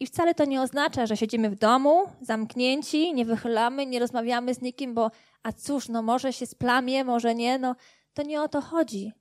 I 0.00 0.06
wcale 0.06 0.34
to 0.34 0.44
nie 0.44 0.62
oznacza, 0.62 1.06
że 1.06 1.16
siedzimy 1.16 1.50
w 1.50 1.54
domu, 1.54 2.02
zamknięci, 2.20 3.14
nie 3.14 3.24
wychylamy, 3.24 3.86
nie 3.86 3.98
rozmawiamy 3.98 4.54
z 4.54 4.60
nikim, 4.60 4.94
bo 4.94 5.10
a 5.42 5.52
cóż, 5.52 5.88
no 5.88 6.02
może 6.02 6.32
się 6.32 6.46
splamie, 6.46 7.04
może 7.04 7.34
nie, 7.34 7.58
no 7.58 7.76
to 8.14 8.22
nie 8.22 8.42
o 8.42 8.48
to 8.48 8.60
chodzi. 8.60 9.12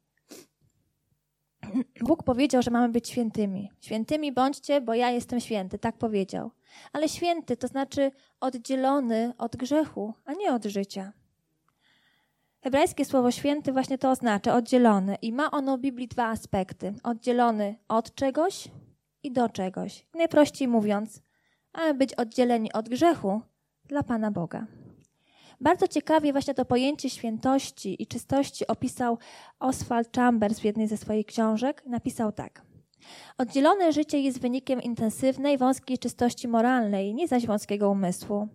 Bóg 2.02 2.24
powiedział, 2.24 2.62
że 2.62 2.72
mamy 2.72 2.90
być 2.90 3.10
świętymi. 3.10 3.72
Świętymi 3.82 4.32
bądźcie, 4.32 4.82
bo 4.82 4.94
ja 4.94 5.12
jestem 5.12 5.40
święty, 5.40 5.80
tak 5.80 5.98
powiedział. 5.98 6.52
Ale 6.94 7.10
święty 7.10 7.58
to 7.58 7.68
znaczy 7.68 8.12
oddzielony 8.40 9.34
od 9.38 9.56
grzechu, 9.56 10.14
a 10.26 10.34
nie 10.34 10.54
od 10.54 10.66
życia. 10.66 11.14
Hebrajskie 12.62 13.06
słowo 13.06 13.32
święty 13.32 13.72
właśnie 13.74 13.98
to 13.98 14.12
oznacza 14.12 14.56
oddzielony 14.56 15.16
i 15.22 15.34
ma 15.34 15.52
ono 15.52 15.78
w 15.78 15.82
Biblii 15.82 16.08
dwa 16.08 16.28
aspekty: 16.28 16.94
oddzielony 17.04 17.76
od 17.88 18.16
czegoś 18.16 18.68
i 19.24 19.32
do 19.32 19.50
czegoś. 19.50 20.06
Najprościej 20.16 20.68
mówiąc, 20.68 21.22
aby 21.74 21.94
być 21.94 22.14
oddzieleni 22.14 22.74
od 22.74 22.90
grzechu 22.90 23.42
dla 23.86 24.04
Pana 24.04 24.32
Boga. 24.32 24.66
Bardzo 25.62 25.88
ciekawie 25.88 26.32
właśnie 26.32 26.54
to 26.54 26.66
pojęcie 26.66 27.10
świętości 27.10 28.04
i 28.04 28.08
czystości 28.08 28.68
opisał 28.68 29.18
Oswald 29.60 30.16
Chambers 30.16 30.60
w 30.60 30.64
jednej 30.64 30.88
ze 30.88 30.98
swoich 30.98 31.26
książek. 31.26 31.84
Napisał 31.86 32.32
tak. 32.32 32.62
Oddzielone 33.38 33.94
życie 33.94 34.20
jest 34.20 34.40
wynikiem 34.40 34.82
intensywnej, 34.82 35.58
wąskiej 35.58 35.98
czystości 35.98 36.48
moralnej, 36.48 37.14
nie 37.14 37.28
zaś 37.28 37.46
wąskiego 37.46 37.90
umysłu. 37.90 38.48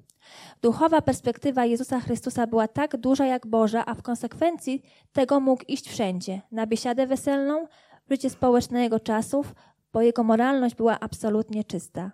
Duchowa 0.63 1.03
perspektywa 1.03 1.65
Jezusa 1.65 2.01
Chrystusa 2.01 2.47
była 2.47 2.69
tak 2.69 2.97
duża 2.97 3.27
jak 3.27 3.47
Boża, 3.47 3.87
a 3.87 3.95
w 3.95 4.03
konsekwencji 4.03 4.83
tego 5.13 5.41
mógł 5.41 5.65
iść 5.69 5.89
wszędzie 5.89 6.41
na 6.53 6.67
biesiadę 6.67 7.07
weselną, 7.07 7.67
życie 8.11 8.31
społeczne 8.31 8.83
jego 8.83 9.01
czasów, 9.01 9.55
bo 9.93 10.03
jego 10.03 10.25
moralność 10.25 10.75
była 10.75 11.01
absolutnie 11.01 11.65
czysta. 11.65 12.13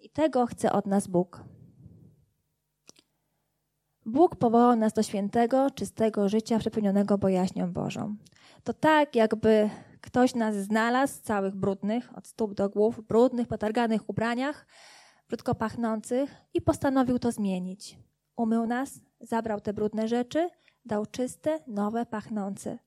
I 0.00 0.10
tego 0.10 0.46
chce 0.46 0.72
od 0.72 0.86
nas 0.86 1.06
Bóg. 1.06 1.44
Bóg 4.06 4.36
powołał 4.36 4.76
nas 4.76 4.92
do 4.92 5.02
świętego, 5.02 5.70
czystego 5.70 6.28
życia 6.28 6.58
przepełnionego 6.58 7.18
bojaźnią 7.18 7.72
Bożą. 7.72 8.16
To 8.64 8.72
tak, 8.72 9.16
jakby 9.16 9.70
ktoś 10.00 10.34
nas 10.34 10.54
znalazł 10.54 11.22
całych 11.22 11.56
brudnych, 11.56 12.18
od 12.18 12.26
stóp 12.26 12.54
do 12.54 12.68
głów, 12.68 13.06
brudnych, 13.06 13.48
potarganych 13.48 14.10
ubraniach, 14.10 14.66
brzydko 15.28 15.54
pachnących 15.54 16.34
i 16.54 16.60
postanowił 16.60 17.18
to 17.18 17.32
zmienić. 17.32 17.98
Umył 18.36 18.66
nas, 18.66 19.00
zabrał 19.20 19.60
te 19.60 19.72
brudne 19.72 20.08
rzeczy, 20.08 20.50
dał 20.84 21.06
czyste, 21.06 21.58
nowe, 21.66 22.06
pachnące. 22.06 22.78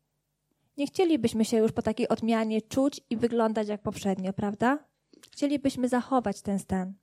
Nie 0.77 0.87
chcielibyśmy 0.87 1.45
się 1.45 1.57
już 1.57 1.71
po 1.71 1.81
takiej 1.81 2.07
odmianie 2.07 2.61
czuć 2.61 3.01
i 3.09 3.17
wyglądać 3.17 3.67
jak 3.67 3.81
poprzednio, 3.81 4.33
prawda? 4.33 4.79
Chcielibyśmy 5.31 5.89
zachować 5.89 6.41
ten 6.41 6.59
stan. 6.59 6.93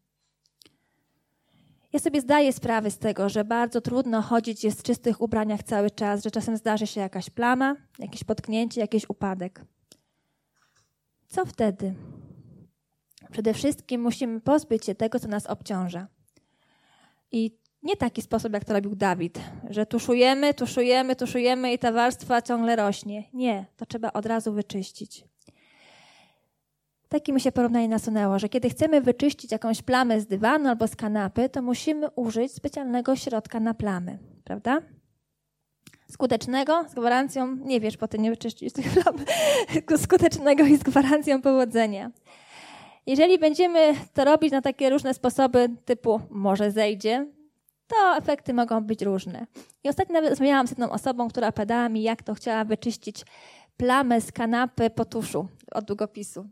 Ja 1.93 1.99
sobie 1.99 2.21
zdaję 2.21 2.53
sprawę 2.53 2.91
z 2.91 2.99
tego, 2.99 3.29
że 3.29 3.45
bardzo 3.45 3.81
trudno 3.81 4.23
chodzić 4.23 4.65
jest 4.65 4.81
w 4.81 4.83
czystych 4.83 5.21
ubraniach 5.21 5.63
cały 5.63 5.91
czas, 5.91 6.25
że 6.25 6.31
czasem 6.31 6.57
zdarzy 6.57 6.87
się 6.87 7.01
jakaś 7.01 7.31
plama, 7.31 7.77
jakieś 7.99 8.25
potknięcie, 8.25 8.81
jakiś 8.81 9.11
upadek. 9.11 9.65
Co 11.29 11.47
wtedy? 11.47 11.95
Przede 13.33 13.55
wszystkim 13.55 14.01
musimy 14.01 14.41
pozbyć 14.41 14.85
się 14.85 14.95
tego, 14.95 15.21
co 15.21 15.29
nas 15.29 15.47
obciąża. 15.47 16.09
I 17.33 17.59
nie 17.83 17.97
taki 17.97 18.23
sposób, 18.23 18.53
jak 18.53 18.65
to 18.65 18.73
robił 18.73 18.95
Dawid, 18.95 19.41
że 19.71 19.87
tuszujemy, 19.87 20.55
tuszujemy, 20.55 21.17
tuszujemy 21.17 21.73
i 21.73 21.79
ta 21.79 21.93
warstwa 21.93 22.43
ciągle 22.43 22.77
rośnie. 22.77 23.25
Nie, 23.35 23.67
to 23.77 23.87
trzeba 23.87 24.13
od 24.13 24.27
razu 24.27 24.53
wyczyścić. 24.53 25.25
Takie 27.09 27.33
mi 27.33 27.41
się 27.41 27.53
porównanie 27.53 27.89
nasunęło, 27.89 28.39
że 28.39 28.49
kiedy 28.49 28.71
chcemy 28.71 29.01
wyczyścić 29.01 29.53
jakąś 29.53 29.83
plamę 29.83 30.21
z 30.21 30.27
dywanu 30.27 30.69
albo 30.69 30.89
z 30.89 30.97
kanapy, 30.97 31.49
to 31.49 31.63
musimy 31.63 32.11
użyć 32.11 32.53
specjalnego 32.53 33.17
środka 33.17 33.61
na 33.61 33.75
plamy, 33.75 34.19
prawda? 34.45 34.83
Skutecznego, 36.11 36.85
z 36.89 36.95
gwarancją, 36.95 37.57
nie 37.57 37.81
wiesz, 37.81 37.97
potem 37.97 38.23
nie 38.23 38.31
wyczyścić 38.31 38.75
tych 38.75 38.93
plam, 38.93 39.17
skutecznego 40.05 40.65
i 40.65 40.77
z 40.77 40.83
gwarancją 40.83 41.43
powodzenia. 41.43 42.11
Jeżeli 43.07 43.39
będziemy 43.39 43.95
to 44.15 44.25
robić 44.25 44.53
na 44.53 44.63
takie 44.63 44.91
różne 44.91 45.15
sposoby, 45.15 45.69
typu 45.85 46.21
może 46.31 46.71
zejdzie, 46.71 47.27
to 47.93 48.17
efekty 48.17 48.55
mogą 48.55 48.81
być 48.81 49.03
różne. 49.03 49.47
I 49.85 49.89
ostatnio 49.89 50.13
nawet 50.13 50.31
rozmawiałam 50.31 50.67
z 50.67 50.71
jedną 50.71 50.91
osobą, 50.91 51.29
która 51.29 51.49
opowiadała 51.49 51.89
mi, 51.89 52.03
jak 52.03 52.23
to 52.23 52.35
chciała 52.35 52.65
wyczyścić 52.65 53.25
plamę 53.77 54.21
z 54.21 54.33
kanapy 54.33 54.91
po 54.91 55.05
tuszu 55.05 55.49
od 55.73 55.85
długopisu. 55.85 56.49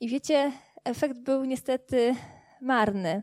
I 0.00 0.08
wiecie, 0.08 0.52
efekt 0.84 1.18
był 1.18 1.44
niestety 1.44 2.14
marny, 2.60 3.22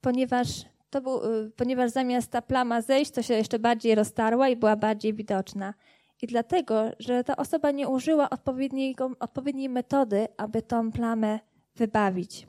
ponieważ, 0.00 0.48
to 0.90 1.00
był, 1.00 1.24
y, 1.32 1.50
ponieważ 1.56 1.90
zamiast 1.90 2.30
ta 2.30 2.42
plama 2.42 2.80
zejść, 2.80 3.10
to 3.10 3.22
się 3.22 3.34
jeszcze 3.34 3.58
bardziej 3.58 3.94
roztarła 3.94 4.48
i 4.48 4.56
była 4.56 4.76
bardziej 4.76 5.14
widoczna. 5.14 5.74
I 6.22 6.26
dlatego, 6.26 6.90
że 6.98 7.24
ta 7.24 7.36
osoba 7.36 7.70
nie 7.70 7.88
użyła 7.88 8.30
odpowiedniej, 8.30 8.96
odpowiedniej 9.20 9.68
metody, 9.68 10.28
aby 10.36 10.62
tą 10.62 10.92
plamę 10.92 11.40
wybawić. 11.76 12.46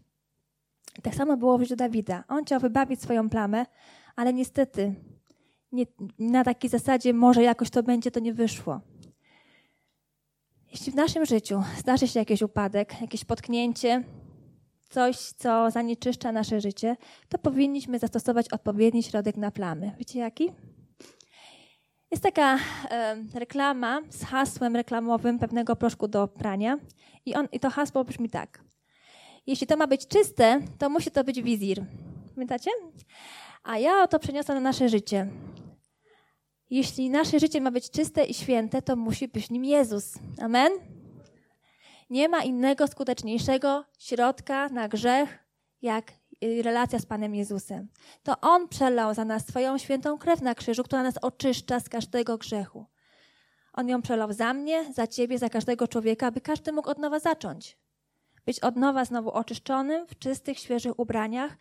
Tak 1.03 1.15
samo 1.15 1.37
było 1.37 1.57
w 1.57 1.61
życiu 1.61 1.75
Dawida. 1.75 2.23
On 2.27 2.45
chciał 2.45 2.59
wybawić 2.59 3.01
swoją 3.01 3.29
plamę, 3.29 3.65
ale 4.15 4.33
niestety 4.33 4.95
nie, 5.71 5.85
na 6.19 6.43
takiej 6.43 6.69
zasadzie 6.69 7.13
może 7.13 7.43
jakoś 7.43 7.69
to 7.69 7.83
będzie, 7.83 8.11
to 8.11 8.19
nie 8.19 8.33
wyszło. 8.33 8.81
Jeśli 10.71 10.91
w 10.91 10.95
naszym 10.95 11.25
życiu 11.25 11.63
zdarzy 11.77 12.07
się 12.07 12.19
jakiś 12.19 12.41
upadek, 12.41 13.01
jakieś 13.01 13.25
potknięcie, 13.25 14.03
coś, 14.89 15.17
co 15.17 15.71
zanieczyszcza 15.71 16.31
nasze 16.31 16.61
życie, 16.61 16.95
to 17.29 17.37
powinniśmy 17.37 17.99
zastosować 17.99 18.49
odpowiedni 18.49 19.03
środek 19.03 19.37
na 19.37 19.51
plamy. 19.51 19.91
Wiecie 19.99 20.19
jaki? 20.19 20.51
Jest 22.11 22.23
taka 22.23 22.57
e, 22.89 23.15
reklama 23.33 24.01
z 24.09 24.23
hasłem 24.23 24.75
reklamowym 24.75 25.39
pewnego 25.39 25.75
proszku 25.75 26.07
do 26.07 26.27
prania 26.27 26.77
i, 27.25 27.35
on, 27.35 27.47
i 27.51 27.59
to 27.59 27.69
hasło 27.69 28.03
brzmi 28.03 28.29
tak. 28.29 28.64
Jeśli 29.47 29.67
to 29.67 29.77
ma 29.77 29.87
być 29.87 30.07
czyste, 30.07 30.61
to 30.77 30.89
musi 30.89 31.11
to 31.11 31.23
być 31.23 31.41
wizir. 31.41 31.85
Pamiętacie? 32.35 32.71
A 33.63 33.77
ja 33.77 34.07
to 34.07 34.19
przeniosę 34.19 34.53
na 34.53 34.59
nasze 34.59 34.89
życie. 34.89 35.27
Jeśli 36.69 37.09
nasze 37.09 37.39
życie 37.39 37.61
ma 37.61 37.71
być 37.71 37.89
czyste 37.89 38.25
i 38.25 38.33
święte, 38.33 38.81
to 38.81 38.95
musi 38.95 39.27
być 39.27 39.49
nim 39.49 39.65
Jezus. 39.65 40.13
Amen? 40.41 40.71
Nie 42.09 42.29
ma 42.29 42.43
innego 42.43 42.87
skuteczniejszego 42.87 43.85
środka 43.99 44.69
na 44.69 44.87
grzech, 44.87 45.39
jak 45.81 46.11
y, 46.43 46.61
relacja 46.61 46.99
z 46.99 47.05
Panem 47.05 47.35
Jezusem. 47.35 47.87
To 48.23 48.41
On 48.41 48.67
przelał 48.67 49.13
za 49.13 49.25
nas 49.25 49.47
swoją 49.47 49.77
świętą 49.77 50.17
krew 50.17 50.41
na 50.41 50.55
krzyżu, 50.55 50.83
która 50.83 51.03
nas 51.03 51.17
oczyszcza 51.21 51.79
z 51.79 51.89
każdego 51.89 52.37
grzechu. 52.37 52.85
On 53.73 53.89
ją 53.89 54.01
przelał 54.01 54.33
za 54.33 54.53
mnie, 54.53 54.93
za 54.93 55.07
ciebie, 55.07 55.37
za 55.37 55.49
każdego 55.49 55.87
człowieka, 55.87 56.27
aby 56.27 56.41
każdy 56.41 56.71
mógł 56.71 56.89
od 56.89 56.97
nowa 56.97 57.19
zacząć. 57.19 57.77
Być 58.45 58.59
od 58.59 58.75
nowa 58.75 59.05
znowu 59.05 59.31
oczyszczonym, 59.31 60.07
w 60.07 60.19
czystych, 60.19 60.59
świeżych 60.59 60.99
ubraniach, 60.99 61.57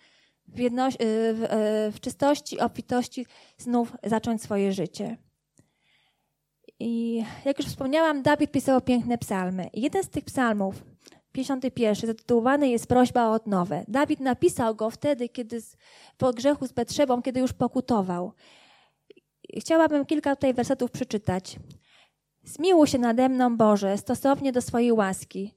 w, 0.49 0.59
jedność, 0.59 0.97
y, 0.97 1.35
w, 1.35 1.43
y, 1.43 1.93
w 1.93 2.01
czystości, 2.01 2.61
obfitości 2.61 3.27
znów 3.59 3.93
zacząć 4.05 4.43
swoje 4.43 4.73
życie. 4.73 5.17
I 6.81 7.25
jak 7.45 7.59
już 7.59 7.67
wspomniałam, 7.67 8.23
Dawid 8.23 8.53
pisał 8.53 8.81
piękne 8.81 9.19
psalmy. 9.19 9.67
I 9.73 9.83
jeden 9.83 10.03
z 10.03 10.09
tych 10.09 10.25
psalmów, 10.25 10.85
51, 11.33 12.07
zatytułowany 12.07 12.69
jest 12.69 12.87
Prośba 12.87 13.29
o 13.29 13.33
odnowę. 13.33 13.85
Dawid 13.89 14.21
napisał 14.21 14.75
go 14.75 14.91
wtedy, 14.91 15.29
kiedy 15.29 15.61
z, 15.61 15.77
po 16.19 16.33
grzechu 16.33 16.67
z 16.67 16.73
Betrzebą, 16.73 17.23
kiedy 17.23 17.41
już 17.41 17.53
pokutował. 17.53 18.33
Chciałabym 19.59 20.07
kilka 20.07 20.37
tutaj 20.37 20.55
wersetów 20.55 20.91
przeczytać. 20.91 21.57
Zmiłuj 22.45 22.87
się 22.87 22.99
nade 22.99 23.29
mną, 23.29 23.57
Boże, 23.57 23.99
stosownie 23.99 24.53
do 24.53 24.63
swojej 24.63 24.93
łaski. 24.93 25.55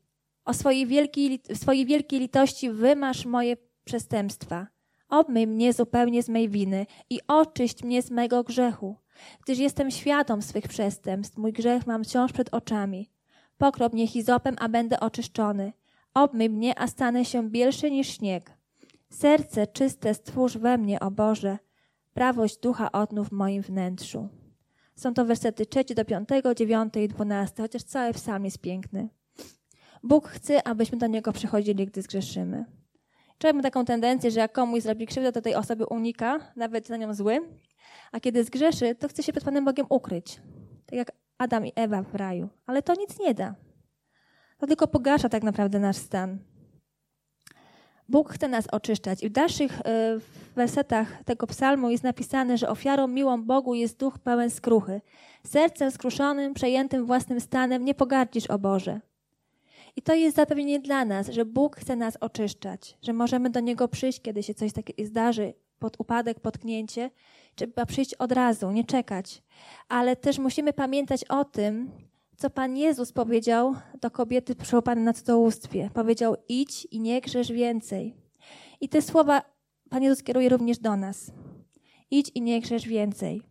O 0.47 0.53
swojej 0.53 0.85
wielkiej, 0.85 1.41
swojej 1.53 1.85
wielkiej 1.85 2.19
litości 2.19 2.69
wymasz 2.69 3.25
moje 3.25 3.57
przestępstwa. 3.83 4.67
Obmyj 5.09 5.47
mnie 5.47 5.73
zupełnie 5.73 6.23
z 6.23 6.29
mej 6.29 6.49
winy 6.49 6.85
i 7.09 7.19
oczyść 7.27 7.83
mnie 7.83 8.01
z 8.01 8.11
mego 8.11 8.43
grzechu, 8.43 8.95
gdyż 9.43 9.59
jestem 9.59 9.91
świadom 9.91 10.41
swych 10.41 10.67
przestępstw, 10.67 11.37
mój 11.37 11.53
grzech 11.53 11.87
mam 11.87 12.03
wciąż 12.03 12.33
przed 12.33 12.53
oczami. 12.53 13.09
Pokrop 13.57 13.93
mnie 13.93 14.07
hizopem, 14.07 14.55
a 14.59 14.69
będę 14.69 14.99
oczyszczony. 14.99 15.73
Obmyj 16.13 16.49
mnie, 16.49 16.79
a 16.79 16.87
stanę 16.87 17.25
się 17.25 17.49
bielszy 17.49 17.91
niż 17.91 18.07
śnieg. 18.07 18.51
Serce 19.09 19.67
czyste 19.67 20.13
stwórz 20.13 20.57
we 20.57 20.77
mnie, 20.77 20.99
o 20.99 21.11
Boże. 21.11 21.57
Prawość 22.13 22.57
ducha 22.57 22.91
odnów 22.91 23.29
w 23.29 23.31
moim 23.31 23.61
wnętrzu. 23.61 24.29
Są 24.95 25.13
to 25.13 25.25
wersety 25.25 25.65
3 25.65 25.95
do 25.95 26.05
5, 26.05 26.29
9 26.55 26.93
i 26.95 27.07
12, 27.07 27.63
chociaż 27.63 27.83
cały 27.83 28.13
psalm 28.13 28.45
jest 28.45 28.59
piękny. 28.59 29.09
Bóg 30.03 30.27
chce, 30.27 30.67
abyśmy 30.67 30.97
do 30.97 31.07
Niego 31.07 31.33
przychodzili, 31.33 31.85
gdy 31.85 32.01
zgrzeszymy. 32.01 32.65
Człowiek 33.37 33.55
ma 33.55 33.63
taką 33.63 33.85
tendencję, 33.85 34.31
że 34.31 34.39
jak 34.39 34.51
komuś 34.51 34.81
zrobi 34.81 35.07
krzywdę, 35.07 35.31
to 35.31 35.41
tej 35.41 35.55
osoby 35.55 35.85
unika, 35.85 36.39
nawet 36.55 36.89
na 36.89 36.97
nią 36.97 37.13
zły, 37.13 37.39
a 38.11 38.19
kiedy 38.19 38.43
zgrzeszy, 38.43 38.95
to 38.95 39.07
chce 39.07 39.23
się 39.23 39.31
przed 39.31 39.43
Panem 39.43 39.65
Bogiem 39.65 39.85
ukryć. 39.89 40.41
Tak 40.85 40.97
jak 40.97 41.11
Adam 41.37 41.65
i 41.65 41.71
Ewa 41.75 42.01
w 42.01 42.15
raju. 42.15 42.49
Ale 42.65 42.81
to 42.81 42.93
nic 42.93 43.19
nie 43.19 43.33
da. 43.33 43.55
To 44.57 44.67
tylko 44.67 44.87
pogarsza 44.87 45.29
tak 45.29 45.43
naprawdę 45.43 45.79
nasz 45.79 45.97
stan. 45.97 46.39
Bóg 48.09 48.33
chce 48.33 48.47
nas 48.47 48.67
oczyszczać. 48.71 49.23
I 49.23 49.29
w 49.29 49.31
dalszych 49.31 49.81
e, 49.81 50.19
wersetach 50.55 51.23
tego 51.23 51.47
psalmu 51.47 51.89
jest 51.89 52.03
napisane, 52.03 52.57
że 52.57 52.69
ofiarą 52.69 53.07
miłą 53.07 53.43
Bogu 53.43 53.73
jest 53.75 53.99
duch 53.99 54.19
pełen 54.19 54.49
skruchy. 54.49 55.01
Sercem 55.43 55.91
skruszonym, 55.91 56.53
przejętym 56.53 57.05
własnym 57.05 57.39
stanem 57.39 57.85
nie 57.85 57.93
pogardzisz, 57.95 58.47
o 58.47 58.59
Boże. 58.59 58.99
I 59.97 60.01
to 60.01 60.15
jest 60.15 60.35
zapewnienie 60.35 60.79
dla 60.79 61.05
nas, 61.05 61.27
że 61.27 61.45
Bóg 61.45 61.75
chce 61.75 61.95
nas 61.95 62.17
oczyszczać, 62.19 62.97
że 63.01 63.13
możemy 63.13 63.49
do 63.49 63.59
Niego 63.59 63.87
przyjść, 63.87 64.21
kiedy 64.21 64.43
się 64.43 64.53
coś 64.53 64.73
takiego 64.73 65.05
zdarzy, 65.05 65.53
pod 65.79 65.99
upadek, 65.99 66.39
potknięcie, 66.39 67.09
trzeba 67.55 67.85
przyjść 67.85 68.13
od 68.13 68.31
razu, 68.31 68.71
nie 68.71 68.83
czekać. 68.83 69.43
Ale 69.89 70.15
też 70.15 70.39
musimy 70.39 70.73
pamiętać 70.73 71.23
o 71.23 71.45
tym, 71.45 71.91
co 72.37 72.49
Pan 72.49 72.77
Jezus 72.77 73.11
powiedział 73.11 73.75
do 74.01 74.11
kobiety 74.11 74.55
przełapane 74.55 75.01
na 75.01 75.13
cudzołóstwie. 75.13 75.89
Powiedział, 75.93 76.35
idź 76.49 76.87
i 76.91 76.99
nie 76.99 77.21
grzesz 77.21 77.51
więcej. 77.51 78.15
I 78.81 78.89
te 78.89 79.01
słowa 79.01 79.41
Pan 79.89 80.03
Jezus 80.03 80.23
kieruje 80.23 80.49
również 80.49 80.79
do 80.79 80.95
nas. 80.95 81.31
Idź 82.11 82.31
i 82.35 82.41
nie 82.41 82.61
grzesz 82.61 82.87
więcej. 82.87 83.41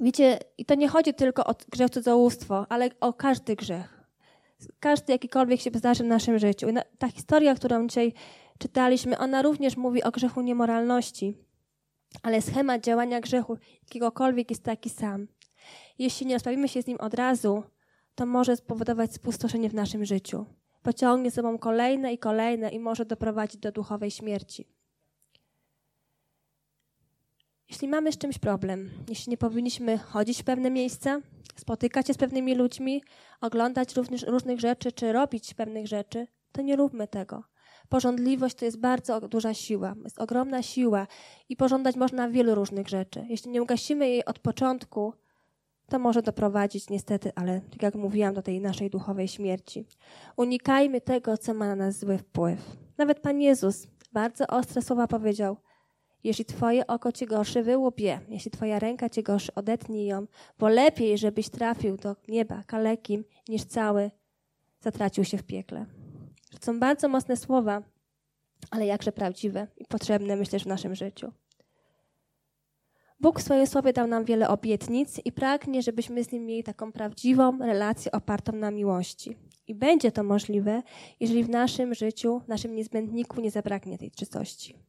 Wiecie, 0.00 0.38
i 0.58 0.64
to 0.64 0.74
nie 0.74 0.88
chodzi 0.88 1.14
tylko 1.14 1.44
o 1.44 1.54
grzech 1.70 1.90
cudzołóstwo, 1.90 2.66
ale 2.68 2.90
o 3.00 3.12
każdy 3.12 3.56
grzech 3.56 3.97
każdy 4.80 5.12
jakikolwiek 5.12 5.60
się 5.60 5.70
zdarzy 5.74 6.04
w 6.04 6.06
naszym 6.06 6.38
życiu. 6.38 6.66
Ta 6.98 7.08
historia, 7.08 7.54
którą 7.54 7.86
dzisiaj 7.86 8.12
czytaliśmy, 8.58 9.18
ona 9.18 9.42
również 9.42 9.76
mówi 9.76 10.02
o 10.02 10.10
grzechu 10.10 10.40
niemoralności, 10.40 11.34
ale 12.22 12.42
schemat 12.42 12.84
działania 12.84 13.20
grzechu 13.20 13.56
jakiegokolwiek 13.82 14.50
jest 14.50 14.62
taki 14.62 14.90
sam. 14.90 15.28
Jeśli 15.98 16.26
nie 16.26 16.34
rozprawimy 16.34 16.68
się 16.68 16.82
z 16.82 16.86
nim 16.86 16.98
od 17.00 17.14
razu, 17.14 17.62
to 18.14 18.26
może 18.26 18.56
spowodować 18.56 19.14
spustoszenie 19.14 19.70
w 19.70 19.74
naszym 19.74 20.04
życiu. 20.04 20.46
Pociągnie 20.82 21.30
sobą 21.30 21.58
kolejne 21.58 22.12
i 22.12 22.18
kolejne 22.18 22.68
i 22.70 22.78
może 22.78 23.04
doprowadzić 23.04 23.60
do 23.60 23.72
duchowej 23.72 24.10
śmierci. 24.10 24.77
Jeśli 27.70 27.88
mamy 27.88 28.12
z 28.12 28.18
czymś 28.18 28.38
problem, 28.38 28.90
jeśli 29.08 29.30
nie 29.30 29.36
powinniśmy 29.36 29.98
chodzić 29.98 30.40
w 30.40 30.44
pewne 30.44 30.70
miejsca, 30.70 31.20
spotykać 31.56 32.06
się 32.06 32.14
z 32.14 32.18
pewnymi 32.18 32.54
ludźmi, 32.54 33.02
oglądać 33.40 33.96
różnych, 33.96 34.22
różnych 34.22 34.60
rzeczy, 34.60 34.92
czy 34.92 35.12
robić 35.12 35.54
pewnych 35.54 35.86
rzeczy, 35.86 36.26
to 36.52 36.62
nie 36.62 36.76
róbmy 36.76 37.08
tego. 37.08 37.44
Porządliwość 37.88 38.54
to 38.54 38.64
jest 38.64 38.80
bardzo 38.80 39.20
duża 39.20 39.54
siła, 39.54 39.94
jest 40.04 40.18
ogromna 40.18 40.62
siła 40.62 41.06
i 41.48 41.56
pożądać 41.56 41.96
można 41.96 42.28
wielu 42.28 42.54
różnych 42.54 42.88
rzeczy. 42.88 43.26
Jeśli 43.28 43.50
nie 43.50 43.62
ugasimy 43.62 44.08
jej 44.08 44.24
od 44.24 44.38
początku, 44.38 45.12
to 45.88 45.98
może 45.98 46.22
doprowadzić 46.22 46.90
niestety, 46.90 47.32
ale 47.34 47.60
tak 47.60 47.82
jak 47.82 47.94
mówiłam, 47.94 48.34
do 48.34 48.42
tej 48.42 48.60
naszej 48.60 48.90
duchowej 48.90 49.28
śmierci. 49.28 49.86
Unikajmy 50.36 51.00
tego, 51.00 51.38
co 51.38 51.54
ma 51.54 51.66
na 51.66 51.76
nas 51.76 51.98
zły 51.98 52.18
wpływ. 52.18 52.76
Nawet 52.98 53.20
Pan 53.20 53.40
Jezus 53.40 53.86
bardzo 54.12 54.46
ostre 54.46 54.82
słowa 54.82 55.06
powiedział– 55.06 55.56
jeśli 56.24 56.44
twoje 56.44 56.86
oko 56.86 57.12
cię 57.12 57.26
gorszy, 57.26 57.62
wyłup 57.62 58.00
je. 58.00 58.20
Jeśli 58.28 58.50
twoja 58.50 58.78
ręka 58.78 59.08
cię 59.08 59.22
gorszy, 59.22 59.54
odetnij 59.54 60.06
ją, 60.06 60.26
bo 60.58 60.68
lepiej, 60.68 61.18
żebyś 61.18 61.48
trafił 61.48 61.96
do 61.96 62.16
nieba 62.28 62.62
kalekim, 62.66 63.24
niż 63.48 63.64
cały 63.64 64.10
zatracił 64.80 65.24
się 65.24 65.38
w 65.38 65.42
piekle. 65.42 65.86
To 66.50 66.66
są 66.66 66.80
bardzo 66.80 67.08
mocne 67.08 67.36
słowa, 67.36 67.82
ale 68.70 68.86
jakże 68.86 69.12
prawdziwe 69.12 69.66
i 69.76 69.84
potrzebne, 69.84 70.36
myślę, 70.36 70.58
w 70.58 70.66
naszym 70.66 70.94
życiu. 70.94 71.32
Bóg 73.20 73.40
w 73.40 73.42
swoim 73.42 73.66
słowie 73.66 73.92
dał 73.92 74.06
nam 74.06 74.24
wiele 74.24 74.48
obietnic 74.48 75.20
i 75.24 75.32
pragnie, 75.32 75.82
żebyśmy 75.82 76.24
z 76.24 76.32
Nim 76.32 76.46
mieli 76.46 76.64
taką 76.64 76.92
prawdziwą 76.92 77.58
relację 77.58 78.12
opartą 78.12 78.52
na 78.52 78.70
miłości. 78.70 79.36
I 79.66 79.74
będzie 79.74 80.12
to 80.12 80.22
możliwe, 80.22 80.82
jeżeli 81.20 81.44
w 81.44 81.48
naszym 81.48 81.94
życiu, 81.94 82.40
w 82.40 82.48
naszym 82.48 82.74
niezbędniku 82.74 83.40
nie 83.40 83.50
zabraknie 83.50 83.98
tej 83.98 84.10
czystości. 84.10 84.87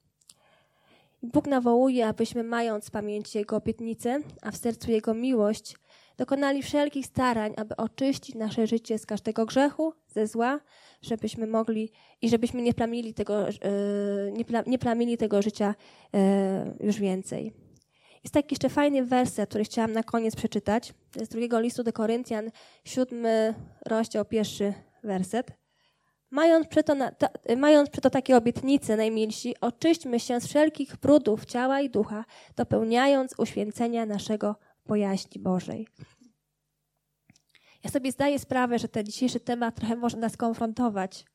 Bóg 1.24 1.48
nawołuje, 1.48 2.08
abyśmy 2.08 2.44
mając 2.44 2.88
w 2.88 2.92
pamięci 2.92 3.38
Jego 3.38 3.56
obietnice, 3.56 4.20
a 4.42 4.52
w 4.52 4.58
sercu 4.58 4.92
Jego 4.92 5.14
miłość, 5.14 5.76
dokonali 6.18 6.64
wszelkich 6.64 7.06
starań, 7.06 7.54
aby 7.58 7.76
oczyścić 7.76 8.36
nasze 8.36 8.68
życie 8.68 8.98
z 8.98 9.06
każdego 9.06 9.46
grzechu, 9.46 9.94
ze 10.08 10.28
zła, 10.28 10.60
żebyśmy 11.02 11.48
mogli 11.48 11.92
i 12.22 12.30
żebyśmy 12.30 12.62
nie 12.62 12.74
plamili 12.74 13.14
tego, 13.14 13.50
e, 13.50 13.52
nie, 14.68 14.80
plamili 14.80 15.18
tego 15.18 15.42
życia 15.42 15.76
e, 16.14 16.76
już 16.80 17.00
więcej. 17.00 17.54
Jest 18.24 18.34
taki 18.34 18.54
jeszcze 18.54 18.70
fajny 18.70 19.06
werset, 19.06 19.50
który 19.50 19.64
chciałam 19.64 19.92
na 19.92 20.04
koniec 20.04 20.36
przeczytać. 20.36 20.94
To 21.12 21.20
jest 21.20 21.32
drugiego 21.32 21.60
listu 21.60 21.84
do 21.84 21.94
Koryntian, 21.94 22.52
siódmy 22.86 23.54
rozdział, 23.86 24.26
pierwszy 24.26 24.74
werset. 25.04 25.59
Mając 26.32 26.68
przeto, 26.68 26.96
na, 26.96 27.12
ta, 27.12 27.30
mając 27.58 27.90
przeto 27.90 28.10
takie 28.10 28.38
obietnice, 28.38 28.98
najmilsi, 28.98 29.56
oczyśćmy 29.62 30.20
się 30.20 30.42
z 30.42 30.48
wszelkich 30.48 30.98
brudów 30.98 31.46
ciała 31.46 31.82
i 31.82 31.90
ducha, 31.90 32.26
dopełniając 32.56 33.34
uświęcenia 33.38 34.06
naszego 34.06 34.56
bojaźni 34.86 35.42
Bożej. 35.42 35.88
Ja 37.84 37.90
sobie 37.90 38.12
zdaję 38.12 38.40
sprawę, 38.40 38.80
że 38.80 38.88
ten 38.88 39.06
dzisiejszy 39.06 39.40
temat 39.40 39.76
trochę 39.76 39.96
może 39.96 40.18
nas 40.18 40.38
konfrontować 40.38 41.26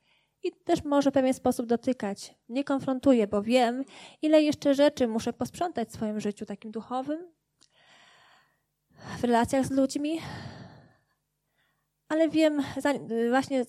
i 0.42 0.52
też 0.52 0.84
może 0.84 1.10
w 1.10 1.14
pewien 1.14 1.34
sposób 1.34 1.66
dotykać. 1.66 2.34
Nie 2.48 2.64
konfrontuję, 2.64 3.26
bo 3.26 3.42
wiem, 3.42 3.84
ile 4.22 4.42
jeszcze 4.42 4.74
rzeczy 4.74 5.08
muszę 5.08 5.32
posprzątać 5.32 5.88
w 5.88 5.92
swoim 5.92 6.20
życiu 6.20 6.46
takim 6.46 6.70
duchowym, 6.70 7.32
w 9.18 9.24
relacjach 9.24 9.66
z 9.66 9.70
ludźmi, 9.70 10.20
ale 12.08 12.28
wiem, 12.28 12.62
właśnie 13.30 13.64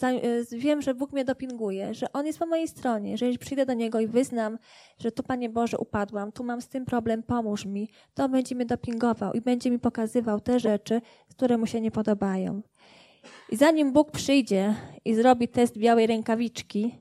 wiem, 0.52 0.82
że 0.82 0.93
Bóg 0.93 1.13
mnie 1.13 1.26
dopinguje, 1.26 1.93
że 1.93 2.13
On 2.13 2.26
jest 2.26 2.39
po 2.39 2.45
mojej 2.45 2.67
stronie, 2.67 3.17
że 3.17 3.26
jeśli 3.26 3.39
przyjdę 3.39 3.65
do 3.65 3.74
Niego 3.74 4.00
i 4.00 4.08
wyznam, 4.08 4.58
że 5.00 5.12
tu, 5.12 5.24
Panie 5.24 5.50
Boże, 5.50 5.78
upadłam, 5.78 6.32
tu 6.32 6.43
mam 6.43 6.62
z 6.62 6.67
tym 6.67 6.86
problem, 6.86 7.24
pomóż 7.24 7.65
mi, 7.65 7.89
to 8.13 8.30
będzie 8.30 8.56
mnie 8.56 8.65
dopingował 8.65 9.34
i 9.34 9.41
będzie 9.41 9.71
mi 9.71 9.80
pokazywał 9.80 10.39
te 10.39 10.60
rzeczy, 10.60 11.02
które 11.30 11.58
Mu 11.58 11.67
się 11.67 11.82
nie 11.82 11.91
podobają. 11.91 12.62
I 13.50 13.56
zanim 13.56 13.93
Bóg 13.93 14.12
przyjdzie 14.12 14.76
i 15.06 15.15
zrobi 15.15 15.48
test 15.48 15.78
białej 15.78 16.08
rękawiczki, 16.08 16.95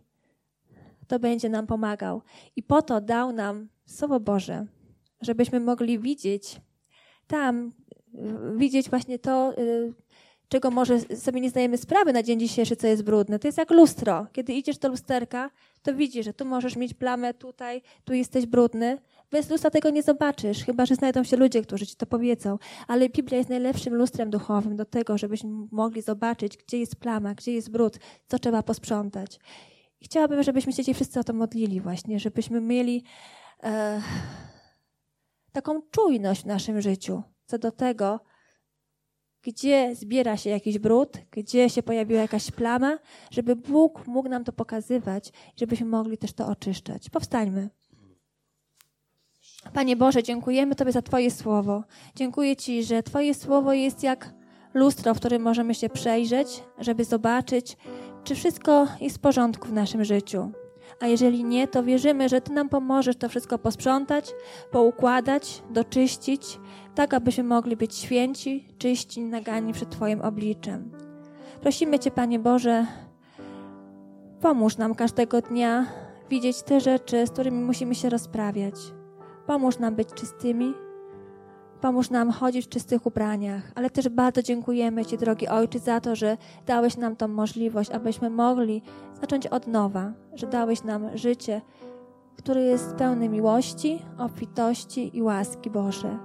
to 1.09 1.19
będzie 1.19 1.49
nam 1.49 1.67
pomagał. 1.67 2.23
I 2.57 2.63
po 2.63 2.83
to 2.83 3.01
dał 3.01 3.33
nam 3.33 3.69
Słowo 3.87 4.21
Boże, 4.21 4.67
żebyśmy 5.21 5.61
mogli 5.61 5.99
widzieć 5.99 6.61
tam, 7.27 7.73
widzieć 8.57 8.91
właśnie 8.91 9.19
to, 9.19 9.59
y, 9.59 9.93
czego 10.49 10.71
może 10.71 11.01
sobie 11.01 11.41
nie 11.41 11.51
zdajemy 11.51 11.79
sprawy 11.79 12.13
na 12.13 12.23
dzień 12.23 12.41
dzisiejszy, 12.41 12.77
co 12.77 12.87
jest 12.87 13.03
brudne. 13.03 13.39
To 13.39 13.49
jest 13.49 13.59
jak 13.59 13.71
lustro. 13.71 14.27
Kiedy 14.33 14.53
idziesz 14.53 14.79
do 14.79 14.89
lusterka, 14.89 15.51
to 15.83 15.95
widzisz, 15.95 16.25
że 16.25 16.35
tu 16.35 16.45
możesz 16.45 16.77
mieć 16.77 16.95
plamę, 16.95 17.35
tutaj, 17.35 17.83
tu 18.05 18.13
jesteś 18.13 18.47
brudny. 18.47 18.99
Bez 19.31 19.51
lustra 19.51 19.71
tego 19.71 19.91
nie 19.91 20.03
zobaczysz, 20.03 20.65
chyba 20.65 20.87
że 20.87 20.95
znajdą 20.95 21.25
się 21.25 21.37
ludzie, 21.37 21.63
którzy 21.63 21.87
ci 21.87 21.97
to 21.97 22.07
powiedzą. 22.07 22.59
Ale 22.89 23.09
Biblia 23.09 23.39
jest 23.39 23.51
najlepszym 23.51 23.95
lustrem 23.95 24.31
duchowym 24.31 24.77
do 24.77 24.85
tego, 24.85 25.19
żebyśmy 25.19 25.51
mogli 25.71 26.03
zobaczyć, 26.03 26.57
gdzie 26.57 26.79
jest 26.79 26.97
plama, 26.97 27.35
gdzie 27.35 27.53
jest 27.53 27.71
brud, 27.71 27.99
co 28.29 28.39
trzeba 28.39 28.63
posprzątać. 28.63 29.39
I 30.01 30.05
chciałabym, 30.05 30.43
żebyśmy 30.43 30.73
się 30.73 30.77
dzisiaj 30.77 30.95
wszyscy 30.95 31.21
o 31.21 31.25
to 31.25 31.33
modlili 31.33 31.81
właśnie, 31.81 32.21
żebyśmy 32.21 32.61
mieli 32.61 33.05
e, 33.63 34.01
taką 35.53 35.83
czujność 35.91 36.43
w 36.43 36.47
naszym 36.47 36.81
życiu 36.81 37.23
co 37.47 37.59
do 37.59 37.73
tego, 37.73 38.21
gdzie 39.45 39.95
zbiera 39.95 40.37
się 40.37 40.51
jakiś 40.51 40.79
brud, 40.79 41.19
gdzie 41.31 41.71
się 41.71 41.83
pojawiła 41.83 42.21
jakaś 42.21 42.51
plama, 42.51 42.99
żeby 43.31 43.57
Bóg 43.57 44.07
mógł 44.07 44.29
nam 44.29 44.45
to 44.45 44.53
pokazywać, 44.53 45.33
żebyśmy 45.57 45.87
mogli 45.87 46.19
też 46.19 46.33
to 46.33 46.47
oczyszczać. 46.47 47.11
Powstańmy. 47.11 47.69
Panie 49.73 49.97
Boże, 49.97 50.23
dziękujemy 50.23 50.75
Tobie 50.75 50.93
za 50.93 51.03
Twoje 51.03 51.31
słowo. 51.31 51.85
Dziękuję 52.15 52.57
Ci, 52.57 52.85
że 52.85 53.03
Twoje 53.03 53.35
słowo 53.35 53.73
jest 53.73 54.03
jak 54.03 54.35
lustro, 54.75 55.15
w 55.15 55.19
którym 55.19 55.43
możemy 55.43 55.75
się 55.75 55.89
przejrzeć, 55.89 56.63
żeby 56.79 57.05
zobaczyć, 57.05 57.77
czy 58.25 58.35
wszystko 58.35 58.87
jest 59.01 59.17
w 59.17 59.21
porządku 59.21 59.69
w 59.69 59.73
naszym 59.73 60.05
życiu. 60.05 60.64
A 61.01 61.07
jeżeli 61.07 61.45
nie, 61.45 61.69
to 61.69 61.83
wierzymy, 61.83 62.29
że 62.29 62.41
Ty 62.41 62.53
nam 62.53 62.69
pomożesz 62.69 63.17
to 63.17 63.29
wszystko 63.29 63.59
posprzątać, 63.59 64.33
poukładać, 64.71 65.63
doczyścić, 65.71 66.61
tak 66.95 67.15
abyśmy 67.15 67.45
mogli 67.45 67.77
być 67.77 67.95
święci, 67.97 68.69
czyści, 68.79 69.21
nagani 69.21 69.73
przed 69.73 69.91
Twoim 69.91 70.21
obliczem. 70.21 70.91
Prosimy 71.61 71.99
Cię, 71.99 72.11
Panie 72.11 72.39
Boże, 72.39 72.87
pomóż 74.41 74.77
nam 74.77 74.95
każdego 74.95 75.41
dnia 75.41 75.87
widzieć 76.31 76.63
te 76.63 76.81
rzeczy, 76.81 77.27
z 77.27 77.31
którymi 77.31 77.65
musimy 77.65 77.95
się 77.95 78.11
rozprawiać. 78.11 78.75
Pomóż 79.47 79.79
nam 79.79 79.95
być 79.95 80.09
czystymi, 80.15 80.75
Pomóż 81.85 82.11
nam 82.11 82.31
chodzić 82.31 82.67
w 82.67 82.69
czystych 82.69 83.07
ubraniach, 83.07 83.73
ale 83.75 83.91
też 83.91 84.09
bardzo 84.09 84.43
dziękujemy 84.43 85.05
Ci, 85.05 85.19
drogi 85.19 85.49
Ojcze, 85.49 85.79
za 85.79 86.01
to, 86.01 86.17
że 86.17 86.37
dałeś 86.67 86.97
nam 86.97 87.17
tą 87.17 87.29
możliwość, 87.29 87.91
abyśmy 87.91 88.31
mogli 88.31 88.83
zacząć 89.21 89.47
od 89.47 89.67
nowa, 89.67 90.13
że 90.35 90.47
dałeś 90.47 90.85
nam 90.85 91.19
życie, 91.19 91.61
które 92.37 92.63
jest 92.63 92.95
pełne 92.95 93.29
miłości, 93.29 94.03
obfitości 94.19 95.17
i 95.17 95.23
łaski 95.23 95.71
Boże. 95.71 96.19